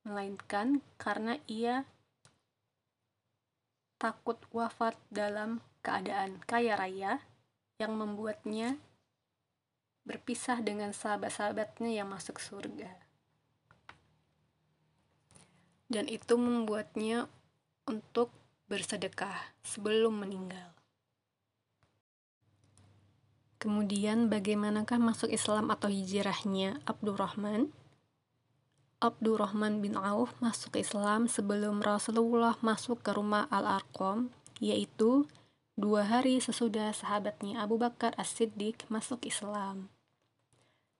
melainkan 0.03 0.83
karena 0.99 1.39
ia 1.47 1.87
takut 4.03 4.39
wafat 4.51 4.99
dalam 5.15 5.63
keadaan 5.83 6.43
kaya 6.47 6.75
raya 6.75 7.23
yang 7.79 7.95
membuatnya 7.95 8.79
berpisah 10.03 10.59
dengan 10.59 10.91
sahabat-sahabatnya 10.91 12.03
yang 12.03 12.11
masuk 12.11 12.43
surga. 12.43 12.91
Dan 15.87 16.11
itu 16.11 16.35
membuatnya 16.35 17.31
untuk 17.87 18.35
bersedekah 18.67 19.55
sebelum 19.63 20.25
meninggal. 20.25 20.73
Kemudian 23.63 24.27
bagaimanakah 24.27 24.99
masuk 24.99 25.31
Islam 25.31 25.71
atau 25.71 25.87
hijrahnya 25.87 26.83
Abdurrahman? 26.83 27.71
Abdurrahman 29.03 29.83
bin 29.83 29.99
Auf 29.99 30.39
masuk 30.39 30.79
Islam 30.79 31.27
sebelum 31.27 31.83
Rasulullah 31.83 32.55
masuk 32.63 33.03
ke 33.03 33.11
rumah 33.11 33.51
Al-Arqam, 33.51 34.31
yaitu 34.63 35.27
dua 35.75 36.07
hari 36.07 36.39
sesudah 36.39 36.95
sahabatnya 36.95 37.59
Abu 37.59 37.83
Bakar 37.83 38.15
As-Siddiq 38.15 38.87
masuk 38.87 39.27
Islam. 39.27 39.91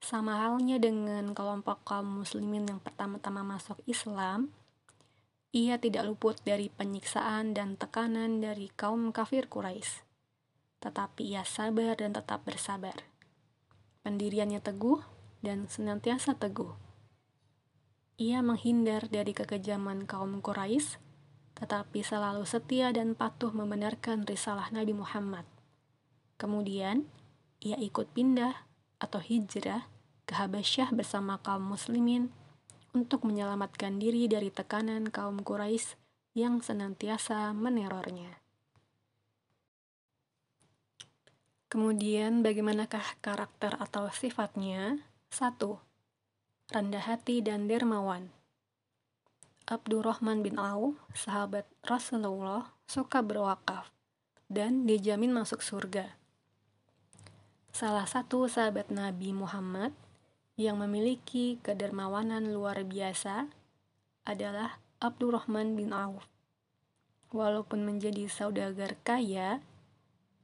Sama 0.03 0.43
halnya 0.43 0.83
dengan 0.83 1.31
kelompok 1.31 1.87
kaum 1.87 2.27
muslimin 2.27 2.67
yang 2.67 2.83
pertama-tama 2.83 3.47
masuk 3.47 3.79
Islam, 3.87 4.51
ia 5.55 5.79
tidak 5.79 6.11
luput 6.11 6.43
dari 6.43 6.75
penyiksaan 6.75 7.55
dan 7.55 7.79
tekanan 7.79 8.43
dari 8.43 8.67
kaum 8.75 9.15
kafir 9.15 9.47
Quraisy 9.47 10.11
tetapi 10.83 11.39
ia 11.39 11.47
sabar 11.47 11.95
dan 11.95 12.11
tetap 12.11 12.43
bersabar. 12.43 13.07
Pendiriannya 14.03 14.59
teguh 14.59 14.99
dan 15.47 15.71
senantiasa 15.71 16.35
teguh. 16.35 16.92
Ia 18.23 18.39
menghindar 18.39 19.11
dari 19.11 19.35
kekejaman 19.35 20.07
kaum 20.07 20.39
Quraisy, 20.39 20.95
tetapi 21.59 22.07
selalu 22.07 22.47
setia 22.47 22.95
dan 22.95 23.19
patuh 23.19 23.51
membenarkan 23.51 24.23
risalah 24.23 24.71
Nabi 24.71 24.95
Muhammad. 24.95 25.43
Kemudian, 26.39 27.11
ia 27.59 27.75
ikut 27.83 28.15
pindah 28.15 28.55
atau 29.03 29.19
hijrah 29.19 29.91
ke 30.23 30.39
Habasyah 30.39 30.95
bersama 30.95 31.43
kaum 31.43 31.67
muslimin 31.67 32.31
untuk 32.95 33.27
menyelamatkan 33.27 33.99
diri 33.99 34.31
dari 34.31 34.55
tekanan 34.55 35.11
kaum 35.11 35.43
Quraisy 35.43 35.99
yang 36.39 36.63
senantiasa 36.63 37.51
menerornya. 37.51 38.39
Kemudian 41.67 42.47
bagaimanakah 42.47 43.19
karakter 43.19 43.75
atau 43.83 44.07
sifatnya? 44.15 45.11
1. 45.35 45.92
Rendah 46.71 47.03
hati 47.03 47.43
dan 47.43 47.67
dermawan. 47.67 48.31
Abdurrahman 49.67 50.47
bin 50.47 50.61
Auf, 50.61 50.95
sahabat 51.17 51.67
Rasulullah, 51.83 52.71
suka 52.87 53.25
berwakaf 53.25 53.91
dan 54.53 54.85
dijamin 54.85 55.33
masuk 55.33 55.65
surga. 55.65 56.15
Salah 57.73 58.05
satu 58.05 58.47
sahabat 58.53 58.93
Nabi 58.93 59.33
Muhammad 59.33 59.97
yang 60.61 60.77
memiliki 60.77 61.57
kedermawanan 61.65 62.53
luar 62.53 62.85
biasa 62.85 63.49
adalah 64.29 64.77
Abdurrahman 65.01 65.73
bin 65.73 65.97
Auf. 65.97 66.29
Walaupun 67.33 67.89
menjadi 67.89 68.29
saudagar 68.29 69.01
kaya, 69.01 69.65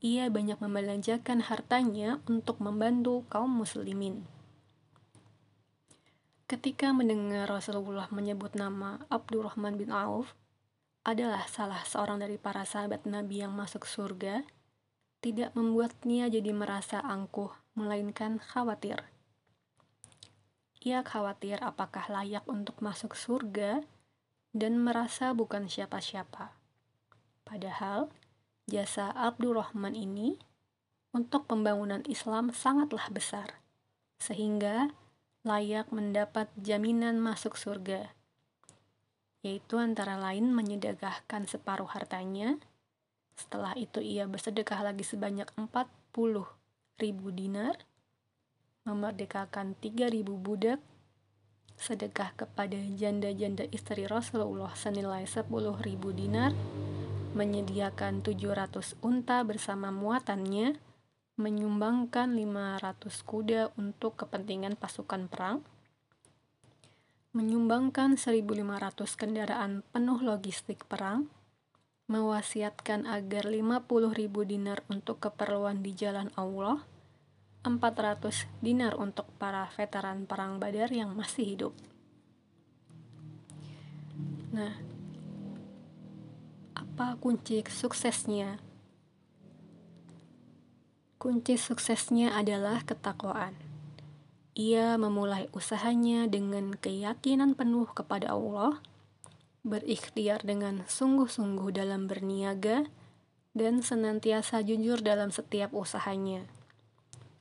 ia 0.00 0.24
banyak 0.32 0.56
membelanjakan 0.56 1.44
hartanya 1.44 2.24
untuk 2.24 2.64
membantu 2.64 3.28
kaum 3.28 3.60
muslimin. 3.60 4.37
Ketika 6.48 6.96
mendengar 6.96 7.44
Rasulullah 7.44 8.08
menyebut 8.08 8.56
nama 8.56 9.04
Abdurrahman 9.12 9.76
bin 9.76 9.92
Auf 9.92 10.32
adalah 11.04 11.44
salah 11.44 11.84
seorang 11.84 12.24
dari 12.24 12.40
para 12.40 12.64
sahabat 12.64 13.04
Nabi 13.04 13.44
yang 13.44 13.52
masuk 13.52 13.84
surga, 13.84 14.48
tidak 15.20 15.52
membuatnya 15.52 16.32
jadi 16.32 16.56
merasa 16.56 17.04
angkuh, 17.04 17.52
melainkan 17.76 18.40
khawatir. 18.40 18.96
Ia 20.80 21.04
khawatir 21.04 21.60
apakah 21.60 22.08
layak 22.08 22.48
untuk 22.48 22.80
masuk 22.80 23.12
surga 23.12 23.84
dan 24.56 24.80
merasa 24.80 25.36
bukan 25.36 25.68
siapa-siapa. 25.68 26.56
Padahal, 27.44 28.08
Jasa 28.64 29.12
Abdurrahman 29.12 29.92
ini 29.92 30.40
untuk 31.12 31.44
pembangunan 31.44 32.00
Islam 32.08 32.56
sangatlah 32.56 33.12
besar, 33.12 33.60
sehingga 34.16 34.96
layak 35.46 35.90
mendapat 35.94 36.50
jaminan 36.58 37.22
masuk 37.22 37.54
surga, 37.54 38.10
yaitu 39.46 39.78
antara 39.78 40.18
lain 40.18 40.50
menyedekahkan 40.50 41.46
separuh 41.46 41.86
hartanya, 41.86 42.58
setelah 43.38 43.70
itu 43.78 44.02
ia 44.02 44.26
bersedekah 44.26 44.82
lagi 44.82 45.06
sebanyak 45.06 45.46
40 45.54 45.78
ribu 46.98 47.30
dinar, 47.30 47.78
memerdekakan 48.82 49.78
3 49.78 50.10
ribu 50.10 50.34
budak, 50.34 50.82
sedekah 51.78 52.34
kepada 52.34 52.74
janda-janda 52.98 53.70
istri 53.70 54.10
Rasulullah 54.10 54.74
senilai 54.74 55.22
10 55.22 55.46
ribu 55.86 56.10
dinar, 56.10 56.50
menyediakan 57.38 58.26
700 58.26 58.98
unta 59.06 59.38
bersama 59.46 59.94
muatannya, 59.94 60.74
menyumbangkan 61.38 62.34
500 62.34 62.98
kuda 63.22 63.70
untuk 63.78 64.18
kepentingan 64.18 64.74
pasukan 64.74 65.30
perang, 65.30 65.62
menyumbangkan 67.30 68.18
1.500 68.18 68.42
kendaraan 69.14 69.86
penuh 69.94 70.18
logistik 70.18 70.82
perang, 70.90 71.30
mewasiatkan 72.10 73.06
agar 73.06 73.46
50.000 73.46 73.86
dinar 74.50 74.82
untuk 74.90 75.22
keperluan 75.22 75.78
di 75.78 75.94
jalan 75.94 76.34
Allah, 76.34 76.82
400 77.62 78.50
dinar 78.58 78.98
untuk 78.98 79.30
para 79.38 79.70
veteran 79.78 80.26
perang 80.26 80.58
Badar 80.58 80.90
yang 80.90 81.14
masih 81.14 81.54
hidup. 81.54 81.74
Nah, 84.50 84.74
apa 86.74 87.14
kunci 87.22 87.62
suksesnya? 87.62 88.67
Kunci 91.18 91.58
suksesnya 91.58 92.38
adalah 92.38 92.86
ketakwaan. 92.86 93.58
Ia 94.54 94.94
memulai 94.94 95.50
usahanya 95.50 96.30
dengan 96.30 96.78
keyakinan 96.78 97.58
penuh 97.58 97.90
kepada 97.90 98.38
Allah, 98.38 98.78
berikhtiar 99.66 100.46
dengan 100.46 100.86
sungguh-sungguh 100.86 101.74
dalam 101.74 102.06
berniaga, 102.06 102.86
dan 103.50 103.82
senantiasa 103.82 104.62
jujur 104.62 105.02
dalam 105.02 105.34
setiap 105.34 105.74
usahanya. 105.74 106.46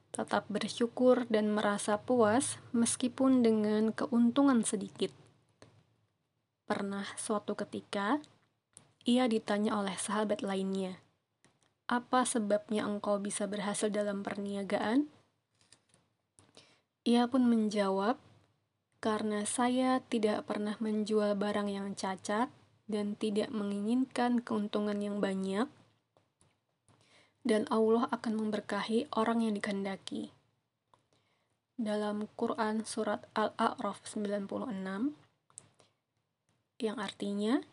Tetap 0.10 0.50
bersyukur 0.50 1.30
dan 1.30 1.54
merasa 1.54 2.02
puas 2.02 2.58
meskipun 2.74 3.46
dengan 3.46 3.94
keuntungan 3.94 4.66
sedikit. 4.66 5.14
Pernah 6.66 7.06
suatu 7.14 7.54
ketika, 7.54 8.18
ia 9.06 9.30
ditanya 9.30 9.78
oleh 9.78 9.94
sahabat 9.94 10.42
lainnya, 10.42 10.98
"Apa 11.88 12.28
sebabnya 12.28 12.84
engkau 12.84 13.18
bisa 13.18 13.48
berhasil 13.48 13.88
dalam 13.88 14.22
perniagaan?" 14.22 15.08
Ia 17.08 17.24
pun 17.32 17.48
menjawab, 17.48 18.20
"Karena 19.00 19.48
saya 19.48 20.04
tidak 20.04 20.44
pernah 20.44 20.76
menjual 20.84 21.40
barang 21.40 21.72
yang 21.72 21.96
cacat 21.96 22.52
dan 22.92 23.16
tidak 23.16 23.48
menginginkan 23.56 24.44
keuntungan 24.44 25.00
yang 25.00 25.24
banyak, 25.24 25.72
dan 27.48 27.64
Allah 27.72 28.12
akan 28.12 28.34
memberkahi 28.36 29.08
orang 29.16 29.48
yang 29.48 29.56
dikehendaki." 29.56 30.36
Dalam 31.80 32.28
Quran 32.36 32.84
Surat 32.84 33.24
Al-A'raf 33.38 34.04
96, 34.04 35.16
yang 36.82 36.98
artinya, 37.00 37.64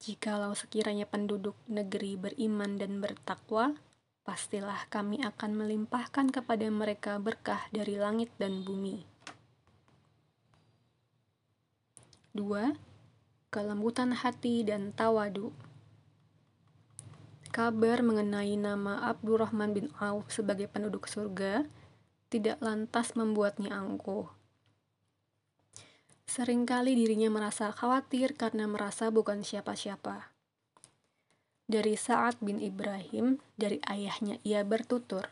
Jikalau 0.00 0.56
sekiranya 0.56 1.04
penduduk 1.04 1.52
negeri 1.68 2.16
beriman 2.16 2.80
dan 2.80 3.04
bertakwa, 3.04 3.76
pastilah 4.24 4.88
kami 4.88 5.20
akan 5.20 5.60
melimpahkan 5.60 6.32
kepada 6.32 6.64
mereka 6.72 7.20
berkah 7.20 7.68
dari 7.68 8.00
langit 8.00 8.32
dan 8.40 8.64
bumi. 8.64 9.04
2. 12.32 12.72
Kelembutan 13.52 14.16
hati 14.16 14.64
dan 14.64 14.96
tawadu. 14.96 15.52
Kabar 17.52 18.00
mengenai 18.00 18.56
nama 18.56 19.04
Abdurrahman 19.04 19.76
bin 19.76 19.92
Auf 20.00 20.32
sebagai 20.32 20.64
penduduk 20.64 21.12
surga 21.12 21.68
tidak 22.32 22.56
lantas 22.64 23.12
membuatnya 23.12 23.76
angkuh. 23.76 24.39
Seringkali 26.30 26.94
dirinya 26.94 27.26
merasa 27.26 27.74
khawatir 27.74 28.38
karena 28.38 28.70
merasa 28.70 29.10
bukan 29.10 29.42
siapa-siapa. 29.42 30.30
Dari 31.66 31.98
Sa'ad 31.98 32.38
bin 32.38 32.62
Ibrahim, 32.62 33.42
dari 33.58 33.82
ayahnya 33.90 34.38
ia 34.46 34.62
bertutur, 34.62 35.26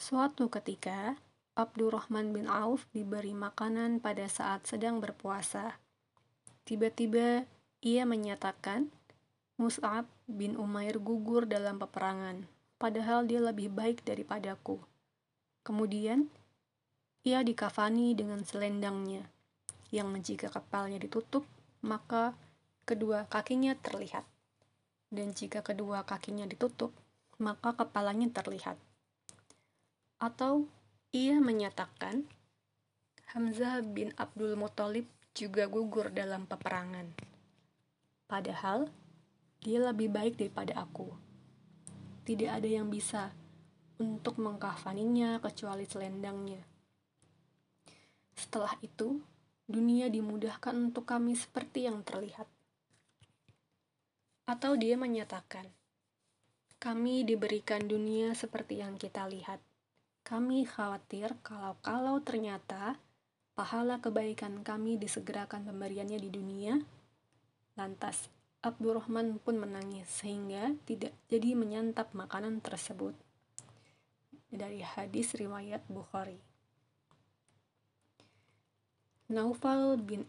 Suatu 0.00 0.48
ketika, 0.48 1.20
Abdurrahman 1.60 2.32
bin 2.32 2.48
Auf 2.48 2.88
diberi 2.96 3.36
makanan 3.36 4.00
pada 4.00 4.24
saat 4.24 4.64
sedang 4.64 4.96
berpuasa. 4.96 5.76
Tiba-tiba 6.64 7.44
ia 7.84 8.08
menyatakan, 8.08 8.88
Mus'ab 9.60 10.08
bin 10.24 10.56
Umair 10.56 11.04
gugur 11.04 11.44
dalam 11.44 11.76
peperangan, 11.76 12.48
padahal 12.80 13.28
dia 13.28 13.44
lebih 13.44 13.68
baik 13.68 14.00
daripadaku. 14.08 14.80
Kemudian, 15.68 16.32
ia 17.28 17.44
dikafani 17.44 18.16
dengan 18.16 18.40
selendangnya 18.40 19.33
yang 19.92 20.12
jika 20.20 20.48
kepalanya 20.48 21.02
ditutup, 21.02 21.44
maka 21.84 22.32
kedua 22.88 23.28
kakinya 23.28 23.76
terlihat. 23.76 24.24
Dan 25.12 25.36
jika 25.36 25.60
kedua 25.60 26.06
kakinya 26.08 26.48
ditutup, 26.48 26.92
maka 27.38 27.74
kepalanya 27.74 28.30
terlihat. 28.30 28.78
Atau 30.22 30.70
ia 31.12 31.36
menyatakan, 31.38 32.24
Hamzah 33.34 33.82
bin 33.82 34.14
Abdul 34.14 34.54
Muthalib 34.54 35.10
juga 35.34 35.66
gugur 35.66 36.14
dalam 36.14 36.46
peperangan. 36.46 37.10
Padahal, 38.30 38.86
dia 39.58 39.82
lebih 39.82 40.10
baik 40.10 40.38
daripada 40.38 40.78
aku. 40.78 41.10
Tidak 42.24 42.48
ada 42.48 42.68
yang 42.68 42.88
bisa 42.88 43.34
untuk 43.98 44.38
mengkafaninya 44.38 45.42
kecuali 45.42 45.84
selendangnya. 45.86 46.62
Setelah 48.34 48.74
itu, 48.82 49.18
dunia 49.64 50.12
dimudahkan 50.12 50.76
untuk 50.76 51.08
kami 51.08 51.32
seperti 51.32 51.88
yang 51.88 52.04
terlihat. 52.04 52.44
Atau 54.44 54.76
dia 54.76 55.00
menyatakan, 55.00 55.64
kami 56.76 57.24
diberikan 57.24 57.80
dunia 57.80 58.36
seperti 58.36 58.84
yang 58.84 59.00
kita 59.00 59.24
lihat. 59.24 59.56
Kami 60.20 60.68
khawatir 60.68 61.32
kalau-kalau 61.40 62.20
ternyata 62.20 63.00
pahala 63.56 64.04
kebaikan 64.04 64.60
kami 64.60 65.00
disegerakan 65.00 65.64
pemberiannya 65.64 66.20
di 66.20 66.28
dunia, 66.28 66.76
lantas 67.80 68.28
Abdurrahman 68.60 69.40
pun 69.40 69.60
menangis 69.60 70.08
sehingga 70.08 70.76
tidak 70.84 71.12
jadi 71.28 71.56
menyantap 71.56 72.12
makanan 72.12 72.60
tersebut. 72.60 73.16
Dari 74.52 74.84
hadis 74.84 75.36
riwayat 75.36 75.84
Bukhari. 75.88 76.53
Naufal 79.24 79.96
bin 79.96 80.28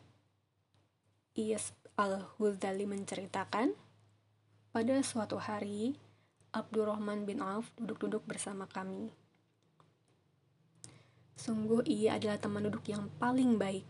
Iyas 1.36 1.76
al-Huzali 2.00 2.88
menceritakan, 2.88 3.76
pada 4.72 4.96
suatu 5.04 5.36
hari, 5.36 6.00
Abdurrahman 6.56 7.28
bin 7.28 7.44
Auf 7.44 7.68
duduk-duduk 7.76 8.24
bersama 8.24 8.64
kami. 8.72 9.12
Sungguh 11.36 11.84
ia 11.84 12.16
adalah 12.16 12.40
teman 12.40 12.64
duduk 12.64 12.88
yang 12.88 13.12
paling 13.20 13.60
baik. 13.60 13.84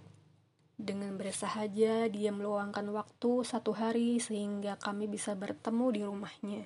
Dengan 0.73 1.13
bersahaja, 1.21 2.09
dia 2.09 2.31
meluangkan 2.33 2.89
waktu 2.89 3.45
satu 3.45 3.77
hari 3.77 4.17
sehingga 4.17 4.73
kami 4.81 5.05
bisa 5.05 5.37
bertemu 5.37 5.85
di 5.93 6.01
rumahnya. 6.01 6.63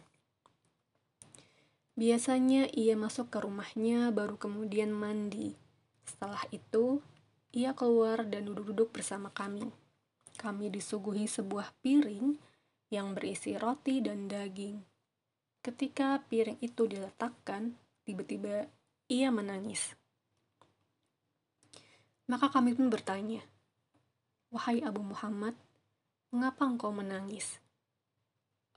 Biasanya 1.99 2.71
ia 2.71 2.95
masuk 2.95 3.27
ke 3.27 3.43
rumahnya 3.43 4.15
baru 4.15 4.39
kemudian 4.39 4.95
mandi. 4.95 5.59
Setelah 6.07 6.47
itu, 6.55 7.03
ia 7.49 7.73
keluar 7.73 8.21
dan 8.29 8.45
duduk-duduk 8.45 8.93
bersama 8.93 9.33
kami. 9.33 9.73
Kami 10.37 10.69
disuguhi 10.69 11.25
sebuah 11.25 11.73
piring 11.81 12.37
yang 12.93 13.17
berisi 13.17 13.57
roti 13.57 14.05
dan 14.05 14.29
daging. 14.29 14.85
Ketika 15.65 16.21
piring 16.29 16.61
itu 16.61 16.85
diletakkan, 16.85 17.73
tiba-tiba 18.05 18.69
ia 19.09 19.33
menangis. 19.33 19.97
Maka 22.29 22.53
kami 22.53 22.77
pun 22.77 22.93
bertanya, 22.93 23.41
Wahai 24.53 24.85
Abu 24.85 25.01
Muhammad, 25.01 25.57
mengapa 26.29 26.69
engkau 26.69 26.93
menangis? 26.93 27.57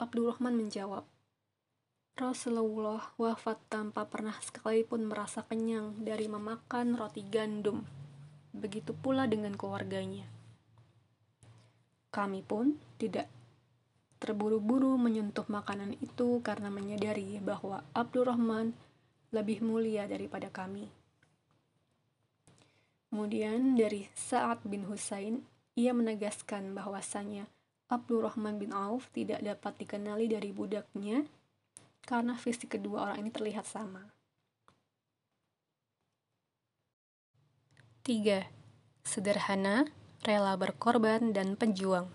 Abdurrahman 0.01 0.57
menjawab, 0.57 1.05
Rasulullah 2.17 3.13
wafat 3.21 3.61
tanpa 3.69 4.09
pernah 4.09 4.37
sekalipun 4.41 5.09
merasa 5.09 5.45
kenyang 5.45 5.97
dari 6.05 6.29
memakan 6.29 6.97
roti 6.97 7.25
gandum 7.25 8.02
begitu 8.53 8.93
pula 8.93 9.25
dengan 9.25 9.57
keluarganya. 9.57 10.29
Kami 12.13 12.45
pun 12.45 12.77
tidak 13.01 13.27
terburu-buru 14.23 14.95
menyentuh 15.01 15.49
makanan 15.51 15.99
itu 15.99 16.39
karena 16.45 16.71
menyadari 16.71 17.41
bahwa 17.43 17.83
Abdurrahman 17.97 18.77
lebih 19.33 19.65
mulia 19.65 20.07
daripada 20.07 20.53
kami. 20.53 20.87
Kemudian 23.11 23.75
dari 23.75 24.09
Sa'ad 24.15 24.65
bin 24.69 24.89
Husain, 24.89 25.43
ia 25.75 25.93
menegaskan 25.97 26.77
bahwasanya 26.77 27.49
Abdurrahman 27.89 28.57
bin 28.57 28.73
Auf 28.73 29.09
tidak 29.13 29.45
dapat 29.45 29.85
dikenali 29.85 30.29
dari 30.29 30.49
budaknya 30.53 31.29
karena 32.05 32.37
fisik 32.37 32.77
kedua 32.79 33.09
orang 33.09 33.27
ini 33.27 33.31
terlihat 33.33 33.69
sama. 33.69 34.01
3. 38.03 38.51
Sederhana, 39.07 39.87
rela 40.27 40.59
berkorban, 40.59 41.31
dan 41.31 41.55
pejuang. 41.55 42.11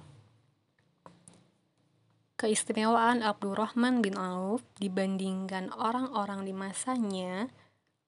Keistimewaan 2.36 3.24
Abdurrahman 3.24 4.04
bin 4.04 4.20
Auf 4.20 4.68
dibandingkan 4.84 5.72
orang-orang 5.72 6.44
di 6.44 6.52
masanya 6.52 7.48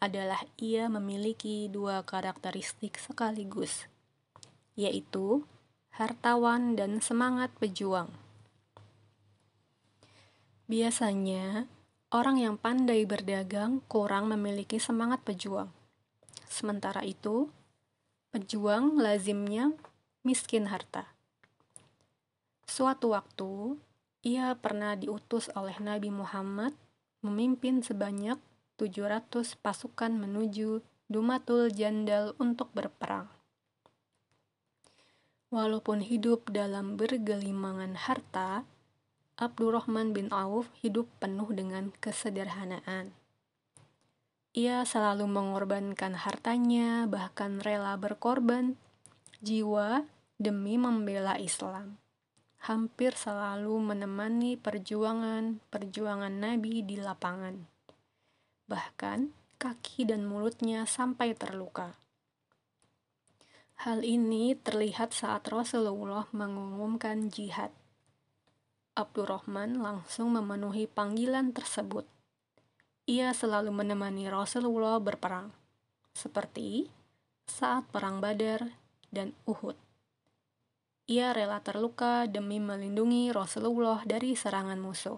adalah 0.04 0.44
ia 0.60 0.92
memiliki 0.92 1.72
dua 1.72 2.04
karakteristik 2.04 3.00
sekaligus, 3.00 3.88
yaitu 4.76 5.48
hartawan 5.96 6.76
dan 6.76 7.00
semangat 7.00 7.48
pejuang. 7.63 8.12
Biasanya, 10.68 11.63
orang 12.12 12.44
yang 12.44 12.60
pandai 12.60 13.08
berdagang 13.08 13.80
kurang 13.88 14.28
memiliki 14.28 14.84
semangat 14.84 15.24
pejuang. 15.24 15.72
Sementara 16.52 17.08
itu, 17.08 17.48
Pejuang 18.30 19.02
lazimnya 19.02 19.74
miskin 20.22 20.70
harta. 20.70 21.10
Suatu 22.70 23.18
waktu, 23.18 23.82
ia 24.22 24.54
pernah 24.54 24.94
diutus 24.94 25.50
oleh 25.58 25.74
Nabi 25.82 26.13
Muhammad 26.13 26.78
memimpin 27.26 27.82
sebanyak 27.82 28.38
700 28.78 29.58
pasukan 29.60 30.13
menuju 30.13 30.86
Dumatul 31.10 31.74
Jandal 31.74 32.38
untuk 32.38 32.70
berperang. 32.78 33.34
Walaupun 35.50 36.06
hidup 36.06 36.54
dalam 36.54 37.02
bergelimangan 37.02 37.98
harta, 37.98 38.62
Abdurrahman 39.42 40.13
bin 40.13 40.30
Auf 40.30 40.70
hidup 40.86 41.10
penuh 41.18 41.50
dengan 41.50 41.89
kesederhanaan. 41.98 43.19
Ia 44.58 44.82
selalu 44.82 45.30
mengorbankan 45.30 46.18
hartanya, 46.26 47.06
bahkan 47.06 47.62
rela 47.62 47.94
berkorban 48.02 48.82
jiwa 49.46 50.10
demi 50.42 50.74
membela 50.74 51.38
Islam. 51.38 52.02
Hampir 52.66 53.14
selalu 53.14 53.78
menemani 53.78 54.58
perjuangan-perjuangan 54.58 56.34
Nabi 56.34 56.82
di 56.82 56.98
lapangan. 56.98 57.62
Bahkan 58.66 59.20
kaki 59.62 60.10
dan 60.10 60.26
mulutnya 60.26 60.90
sampai 60.90 61.38
terluka. 61.38 61.94
Hal 63.86 64.02
ini 64.02 64.58
terlihat 64.58 65.14
saat 65.14 65.46
Rasulullah 65.46 66.26
mengumumkan 66.34 67.30
jihad. 67.30 67.70
Abdurrahman 68.98 69.78
langsung 69.80 70.36
memenuhi 70.36 70.90
panggilan 70.90 71.56
tersebut 71.56 72.04
ia 73.10 73.34
selalu 73.34 73.74
menemani 73.74 74.30
Rasulullah 74.30 75.02
berperang, 75.02 75.50
seperti 76.13 76.93
saat 77.50 77.89
Perang 77.89 78.22
Badar 78.22 78.69
dan 79.10 79.34
Uhud. 79.50 79.74
ia 81.10 81.34
rela 81.34 81.58
terluka 81.65 82.30
demi 82.30 82.62
melindungi 82.62 83.34
Rasulullah 83.34 84.06
dari 84.06 84.38
serangan 84.38 84.78
musuh. 84.78 85.17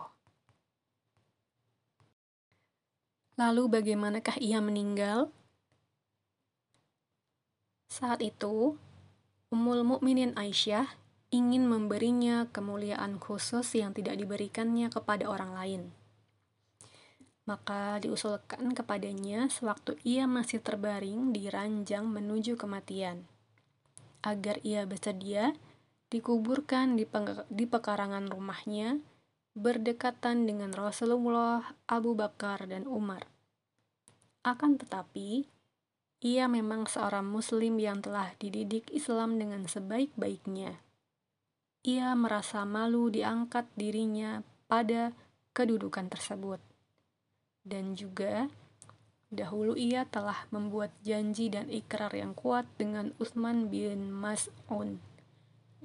Lalu 3.35 3.67
bagaimanakah 3.67 4.39
ia 4.39 4.63
meninggal? 4.63 5.27
Saat 7.91 8.23
itu, 8.23 8.79
Ummul 9.51 9.83
Mukminin 9.83 10.31
Aisyah 10.39 10.87
ingin 11.27 11.67
memberinya 11.67 12.47
kemuliaan 12.55 13.19
khusus 13.19 13.75
yang 13.75 13.91
tidak 13.91 14.15
diberikannya 14.15 14.87
kepada 14.87 15.27
orang 15.27 15.51
lain. 15.51 16.00
Maka 17.49 17.97
diusulkan 17.97 18.71
kepadanya 18.77 19.49
sewaktu 19.49 19.97
ia 20.05 20.29
masih 20.29 20.61
terbaring 20.61 21.33
di 21.33 21.49
ranjang 21.49 22.05
menuju 22.05 22.53
kematian, 22.53 23.25
agar 24.21 24.61
ia 24.61 24.85
bersedia 24.85 25.57
dikuburkan 26.11 26.99
di, 26.99 27.09
di 27.49 27.65
pekarangan 27.65 28.29
rumahnya 28.29 29.01
berdekatan 29.51 30.47
dengan 30.47 30.71
Rasulullah, 30.71 31.75
Abu 31.87 32.15
Bakar, 32.15 32.67
dan 32.71 32.87
Umar. 32.87 33.27
Akan 34.47 34.79
tetapi, 34.79 35.43
ia 36.21 36.45
memang 36.47 36.87
seorang 36.87 37.27
Muslim 37.27 37.81
yang 37.81 37.99
telah 37.99 38.31
dididik 38.37 38.87
Islam 38.93 39.41
dengan 39.41 39.67
sebaik-baiknya. 39.67 40.79
Ia 41.81 42.13
merasa 42.13 42.61
malu 42.61 43.09
diangkat 43.09 43.65
dirinya 43.73 44.45
pada 44.69 45.11
kedudukan 45.51 46.07
tersebut, 46.13 46.61
dan 47.61 47.93
juga 47.93 48.49
dahulu 49.31 49.79
ia 49.79 50.03
telah 50.09 50.45
membuat 50.51 50.91
janji 51.05 51.47
dan 51.47 51.71
ikrar 51.71 52.11
yang 52.11 52.35
kuat 52.35 52.67
dengan 52.75 53.15
Utsman 53.17 53.71
bin 53.71 54.11
Mas'un, 54.11 54.99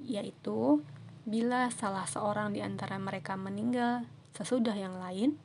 yaitu 0.01 0.83
Bila 1.27 1.67
salah 1.67 2.07
seorang 2.07 2.55
di 2.55 2.63
antara 2.63 2.95
mereka 2.95 3.35
meninggal 3.35 4.07
sesudah 4.31 4.71
yang 4.71 4.95
lain, 4.95 5.35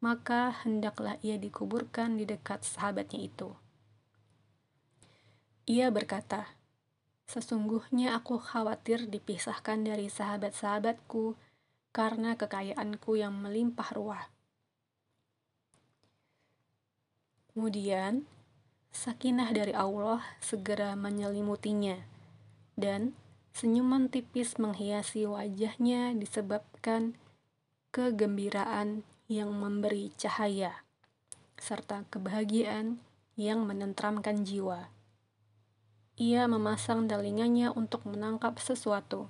maka 0.00 0.48
hendaklah 0.64 1.20
ia 1.20 1.36
dikuburkan 1.36 2.16
di 2.16 2.24
dekat 2.24 2.64
sahabatnya 2.64 3.28
itu. 3.28 3.52
Ia 5.68 5.92
berkata, 5.92 6.56
Sesungguhnya 7.28 8.16
aku 8.16 8.40
khawatir 8.40 9.12
dipisahkan 9.12 9.84
dari 9.84 10.08
sahabat-sahabatku 10.08 11.36
karena 11.92 12.34
kekayaanku 12.40 13.20
yang 13.20 13.36
melimpah 13.38 13.92
ruah. 13.92 14.24
Kemudian, 17.60 18.24
sakinah 18.88 19.52
dari 19.52 19.76
Allah 19.76 20.24
segera 20.40 20.96
menyelimutinya, 20.96 22.00
dan 22.72 23.12
Senyuman 23.50 24.06
tipis 24.08 24.56
menghiasi 24.62 25.26
wajahnya 25.26 26.14
disebabkan 26.14 27.18
kegembiraan 27.90 29.02
yang 29.26 29.50
memberi 29.50 30.14
cahaya, 30.14 30.86
serta 31.58 32.06
kebahagiaan 32.08 33.02
yang 33.34 33.66
menentramkan 33.66 34.46
jiwa. 34.46 34.88
Ia 36.16 36.46
memasang 36.46 37.10
telinganya 37.10 37.74
untuk 37.74 38.06
menangkap 38.06 38.56
sesuatu, 38.62 39.26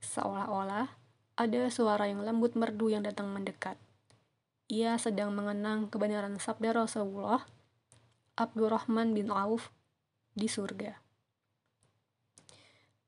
seolah-olah 0.00 0.94
ada 1.36 1.62
suara 1.68 2.06
yang 2.06 2.22
lembut 2.22 2.54
merdu 2.54 2.88
yang 2.94 3.02
datang 3.02 3.28
mendekat. 3.34 3.76
Ia 4.70 4.96
sedang 4.96 5.34
mengenang 5.34 5.90
kebenaran 5.90 6.38
sabda 6.38 6.72
Rasulullah, 6.72 7.44
Abdurrahman 8.38 9.18
bin 9.18 9.34
Auf, 9.34 9.74
di 10.30 10.46
surga. 10.46 10.94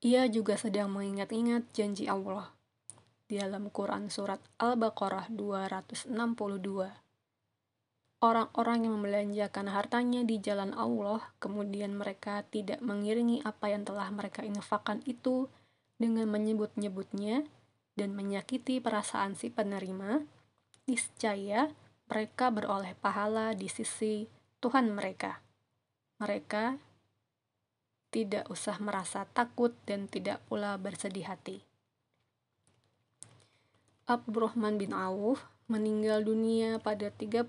Ia 0.03 0.27
juga 0.27 0.59
sedang 0.59 0.91
mengingat-ingat 0.91 1.71
janji 1.71 2.11
Allah 2.11 2.51
di 3.31 3.39
dalam 3.39 3.71
Quran 3.71 4.11
Surat 4.11 4.43
Al-Baqarah 4.59 5.31
262. 5.31 6.11
Orang-orang 8.27 8.91
yang 8.91 8.99
membelanjakan 8.99 9.71
hartanya 9.71 10.27
di 10.27 10.43
jalan 10.43 10.75
Allah, 10.75 11.23
kemudian 11.39 11.95
mereka 11.95 12.43
tidak 12.51 12.83
mengiringi 12.83 13.47
apa 13.47 13.71
yang 13.71 13.87
telah 13.87 14.11
mereka 14.11 14.43
infakkan 14.43 14.99
itu 15.07 15.47
dengan 15.95 16.27
menyebut-nyebutnya 16.27 17.47
dan 17.95 18.19
menyakiti 18.19 18.83
perasaan 18.83 19.39
si 19.39 19.47
penerima, 19.47 20.27
niscaya 20.91 21.71
mereka 22.11 22.51
beroleh 22.51 22.99
pahala 22.99 23.55
di 23.55 23.71
sisi 23.71 24.40
Tuhan 24.61 24.93
mereka. 24.93 25.41
Mereka 26.21 26.77
tidak 28.13 28.45
usah 28.53 28.77
merasa 28.77 29.25
takut 29.33 29.73
dan 29.89 30.05
tidak 30.05 30.45
pula 30.53 30.77
bersedih 30.77 31.25
hati. 31.25 31.65
Abdurrahman 34.05 34.77
bin 34.77 34.93
Auf 34.93 35.49
meninggal 35.71 36.27
dunia 36.27 36.83
pada 36.83 37.09
31 37.09 37.47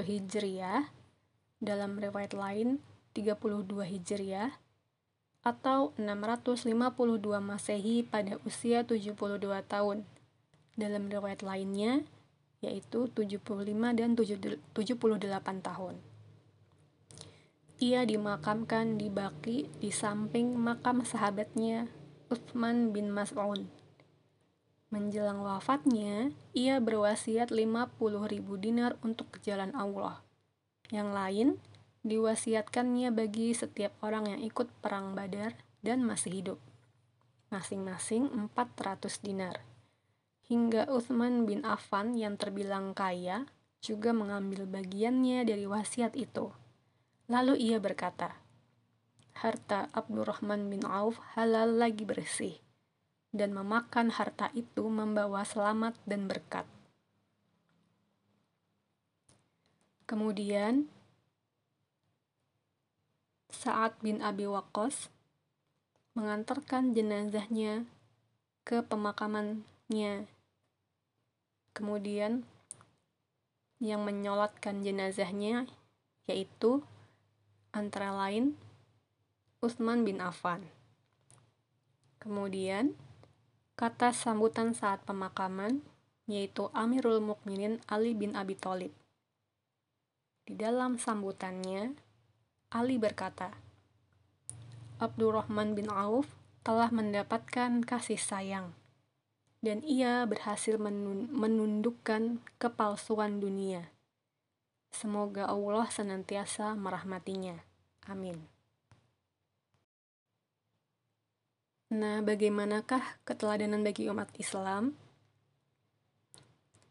Hijriah, 0.00 0.88
dalam 1.60 2.00
riwayat 2.00 2.32
lain 2.32 2.80
32 3.12 3.84
Hijriah, 3.84 4.56
atau 5.44 5.92
652 6.00 7.44
Masehi 7.44 8.06
pada 8.06 8.40
usia 8.48 8.86
72 8.88 9.18
tahun. 9.68 10.06
Dalam 10.80 11.12
riwayat 11.12 11.44
lainnya, 11.44 12.06
yaitu 12.64 13.10
75 13.12 13.42
dan 13.92 14.16
78 14.16 14.72
tahun. 15.60 16.13
Ia 17.84 18.08
dimakamkan 18.08 18.96
di 18.96 19.12
Baki 19.12 19.68
di 19.76 19.92
samping 19.92 20.56
makam 20.56 21.04
sahabatnya 21.04 21.84
Uthman 22.32 22.96
bin 22.96 23.12
Mas'un. 23.12 23.68
Menjelang 24.88 25.44
wafatnya, 25.44 26.32
ia 26.56 26.80
berwasiat 26.80 27.52
50 27.52 28.00
ribu 28.24 28.56
dinar 28.56 28.96
untuk 29.04 29.36
jalan 29.44 29.68
Allah. 29.76 30.24
Yang 30.88 31.10
lain, 31.12 31.48
diwasiatkannya 32.08 33.12
bagi 33.12 33.52
setiap 33.52 33.92
orang 34.00 34.32
yang 34.32 34.40
ikut 34.40 34.72
perang 34.80 35.12
badar 35.12 35.52
dan 35.84 36.08
masih 36.08 36.40
hidup. 36.40 36.58
Masing-masing 37.52 38.32
400 38.32 39.20
dinar. 39.20 39.60
Hingga 40.48 40.88
Uthman 40.88 41.44
bin 41.44 41.60
Affan 41.68 42.16
yang 42.16 42.40
terbilang 42.40 42.96
kaya 42.96 43.44
juga 43.84 44.16
mengambil 44.16 44.64
bagiannya 44.64 45.44
dari 45.44 45.68
wasiat 45.68 46.16
itu. 46.16 46.63
Lalu 47.24 47.56
ia 47.72 47.80
berkata, 47.80 48.36
Harta 49.34 49.88
Abdurrahman 49.96 50.68
bin 50.68 50.84
Auf 50.84 51.16
halal 51.32 51.80
lagi 51.80 52.04
bersih, 52.04 52.60
dan 53.32 53.56
memakan 53.56 54.12
harta 54.12 54.52
itu 54.52 54.86
membawa 54.86 55.42
selamat 55.42 55.96
dan 56.04 56.28
berkat. 56.28 56.68
Kemudian, 60.04 60.92
saat 63.48 63.96
bin 64.04 64.20
Abi 64.20 64.44
Waqqas 64.44 65.08
mengantarkan 66.12 66.92
jenazahnya 66.92 67.88
ke 68.68 68.84
pemakamannya. 68.84 70.28
Kemudian, 71.72 72.44
yang 73.80 74.04
menyolatkan 74.04 74.84
jenazahnya 74.84 75.66
yaitu 76.28 76.84
antara 77.74 78.14
lain 78.14 78.54
Utsman 79.58 80.06
bin 80.06 80.22
Affan. 80.22 80.62
Kemudian, 82.22 82.94
kata 83.74 84.14
sambutan 84.14 84.78
saat 84.78 85.02
pemakaman 85.02 85.82
yaitu 86.30 86.70
Amirul 86.72 87.20
Mukminin 87.20 87.82
Ali 87.90 88.14
bin 88.14 88.38
Abi 88.38 88.54
Thalib. 88.54 88.94
Di 90.46 90.54
dalam 90.54 90.96
sambutannya, 90.96 91.98
Ali 92.70 92.96
berkata, 92.96 93.52
Abdurrahman 95.02 95.74
bin 95.74 95.90
Auf 95.90 96.30
telah 96.64 96.88
mendapatkan 96.94 97.84
kasih 97.84 98.20
sayang, 98.20 98.72
dan 99.60 99.80
ia 99.84 100.24
berhasil 100.24 100.80
menundukkan 100.80 102.40
kepalsuan 102.60 103.40
dunia. 103.40 103.93
Semoga 104.94 105.50
Allah 105.50 105.90
senantiasa 105.90 106.78
merahmatinya. 106.78 107.58
Amin. 108.06 108.38
Nah, 111.90 112.22
bagaimanakah 112.22 113.02
keteladanan 113.26 113.82
bagi 113.82 114.06
umat 114.06 114.30
Islam? 114.38 114.94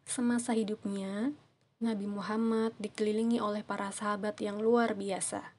Semasa 0.04 0.52
hidupnya, 0.52 1.32
Nabi 1.80 2.04
Muhammad 2.04 2.76
dikelilingi 2.76 3.40
oleh 3.40 3.64
para 3.64 3.88
sahabat 3.88 4.36
yang 4.36 4.60
luar 4.60 4.92
biasa. 4.92 5.56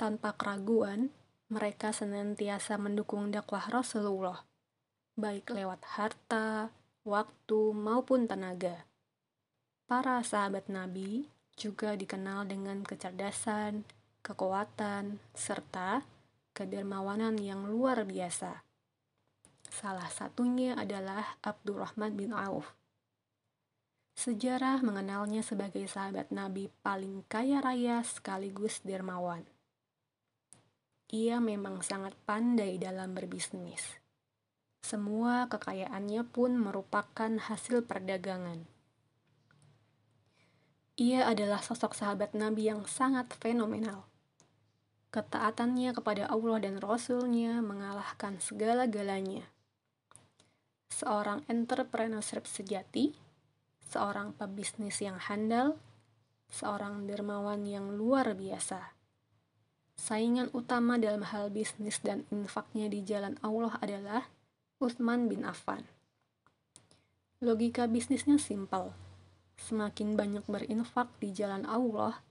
Tanpa 0.00 0.32
keraguan, 0.32 1.12
mereka 1.52 1.92
senantiasa 1.92 2.80
mendukung 2.80 3.28
dakwah 3.28 3.68
Rasulullah, 3.68 4.44
baik 5.20 5.52
lewat 5.52 5.84
harta, 6.00 6.72
waktu, 7.04 7.76
maupun 7.76 8.24
tenaga. 8.24 8.89
Para 9.90 10.22
sahabat 10.22 10.70
Nabi 10.70 11.26
juga 11.58 11.98
dikenal 11.98 12.46
dengan 12.46 12.86
kecerdasan, 12.86 13.82
kekuatan, 14.22 15.18
serta 15.34 16.06
kedermawanan 16.54 17.34
yang 17.42 17.66
luar 17.66 18.06
biasa. 18.06 18.62
Salah 19.66 20.06
satunya 20.06 20.78
adalah 20.78 21.34
Abdurrahman 21.42 22.14
bin 22.14 22.30
Auf. 22.30 22.70
Sejarah 24.14 24.78
mengenalnya 24.86 25.42
sebagai 25.42 25.82
sahabat 25.90 26.30
Nabi 26.30 26.70
paling 26.86 27.26
kaya 27.26 27.58
raya 27.58 27.98
sekaligus 28.06 28.86
dermawan. 28.86 29.42
Ia 31.10 31.42
memang 31.42 31.82
sangat 31.82 32.14
pandai 32.30 32.78
dalam 32.78 33.10
berbisnis. 33.10 33.98
Semua 34.86 35.50
kekayaannya 35.50 36.22
pun 36.30 36.54
merupakan 36.62 37.42
hasil 37.42 37.82
perdagangan. 37.90 38.78
Ia 41.00 41.24
adalah 41.32 41.64
sosok 41.64 41.96
sahabat 41.96 42.36
Nabi 42.36 42.68
yang 42.68 42.84
sangat 42.84 43.32
fenomenal. 43.40 44.04
Ketaatannya 45.16 45.96
kepada 45.96 46.28
Allah 46.28 46.60
dan 46.60 46.76
Rasul-Nya 46.76 47.64
mengalahkan 47.64 48.36
segala-galanya. 48.36 49.48
Seorang 50.92 51.40
entrepreneur 51.48 52.20
sejati, 52.20 53.16
seorang 53.88 54.36
pebisnis 54.36 55.00
yang 55.00 55.16
handal, 55.16 55.80
seorang 56.52 57.08
dermawan 57.08 57.64
yang 57.64 57.96
luar 57.96 58.36
biasa. 58.36 58.92
Saingan 59.96 60.52
utama 60.52 61.00
dalam 61.00 61.24
hal 61.24 61.48
bisnis 61.48 61.96
dan 62.04 62.28
infaknya 62.28 62.92
di 62.92 63.00
jalan 63.00 63.40
Allah 63.40 63.80
adalah 63.80 64.28
Utsman 64.76 65.32
bin 65.32 65.48
Affan. 65.48 65.88
Logika 67.40 67.88
bisnisnya 67.88 68.36
simpel. 68.36 68.92
Semakin 69.60 70.16
banyak 70.16 70.44
berinfak 70.48 71.12
di 71.20 71.36
jalan 71.36 71.68
Allah, 71.68 72.24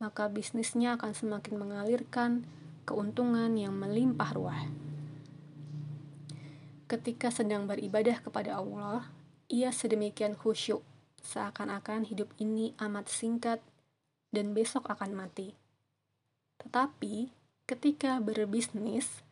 maka 0.00 0.32
bisnisnya 0.32 0.96
akan 0.96 1.12
semakin 1.12 1.54
mengalirkan 1.60 2.48
keuntungan 2.88 3.52
yang 3.52 3.76
melimpah 3.76 4.32
ruah. 4.32 4.64
Ketika 6.88 7.28
sedang 7.30 7.68
beribadah 7.68 8.18
kepada 8.18 8.58
Allah, 8.58 9.06
ia 9.46 9.70
sedemikian 9.70 10.34
khusyuk, 10.34 10.82
seakan-akan 11.22 12.08
hidup 12.08 12.32
ini 12.40 12.74
amat 12.80 13.06
singkat 13.06 13.60
dan 14.34 14.56
besok 14.56 14.88
akan 14.90 15.14
mati. 15.14 15.54
Tetapi 16.58 17.30
ketika 17.68 18.18
berbisnis, 18.18 19.22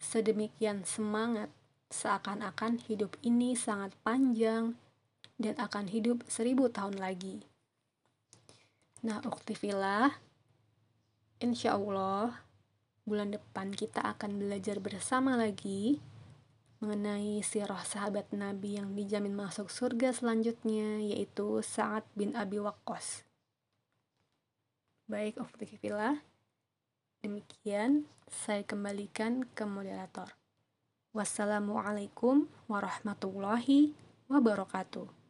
sedemikian 0.00 0.82
semangat 0.82 1.52
seakan-akan 1.94 2.82
hidup 2.82 3.14
ini 3.22 3.54
sangat 3.54 3.94
panjang 4.02 4.74
dan 5.38 5.58
akan 5.58 5.90
hidup 5.90 6.22
seribu 6.30 6.70
tahun 6.70 6.98
lagi. 6.98 7.42
Nah, 9.04 9.20
uktifilah, 9.26 10.16
insya 11.42 11.76
Allah 11.76 12.40
bulan 13.04 13.36
depan 13.36 13.74
kita 13.76 14.00
akan 14.00 14.40
belajar 14.40 14.80
bersama 14.80 15.36
lagi 15.36 16.00
mengenai 16.80 17.40
sirah 17.44 17.80
sahabat 17.84 18.28
Nabi 18.32 18.76
yang 18.80 18.92
dijamin 18.92 19.32
masuk 19.36 19.68
surga 19.72 20.12
selanjutnya, 20.12 21.00
yaitu 21.00 21.64
Sa'ad 21.64 22.04
bin 22.12 22.36
Abi 22.36 22.60
Waqqas. 22.60 23.24
Baik, 25.08 25.40
uktifilah. 25.40 26.20
Demikian, 27.24 28.08
saya 28.28 28.64
kembalikan 28.64 29.48
ke 29.56 29.64
moderator. 29.64 30.32
Wassalamualaikum 31.16 32.48
warahmatullahi 32.68 33.96
wabarakatuh. 34.28 35.23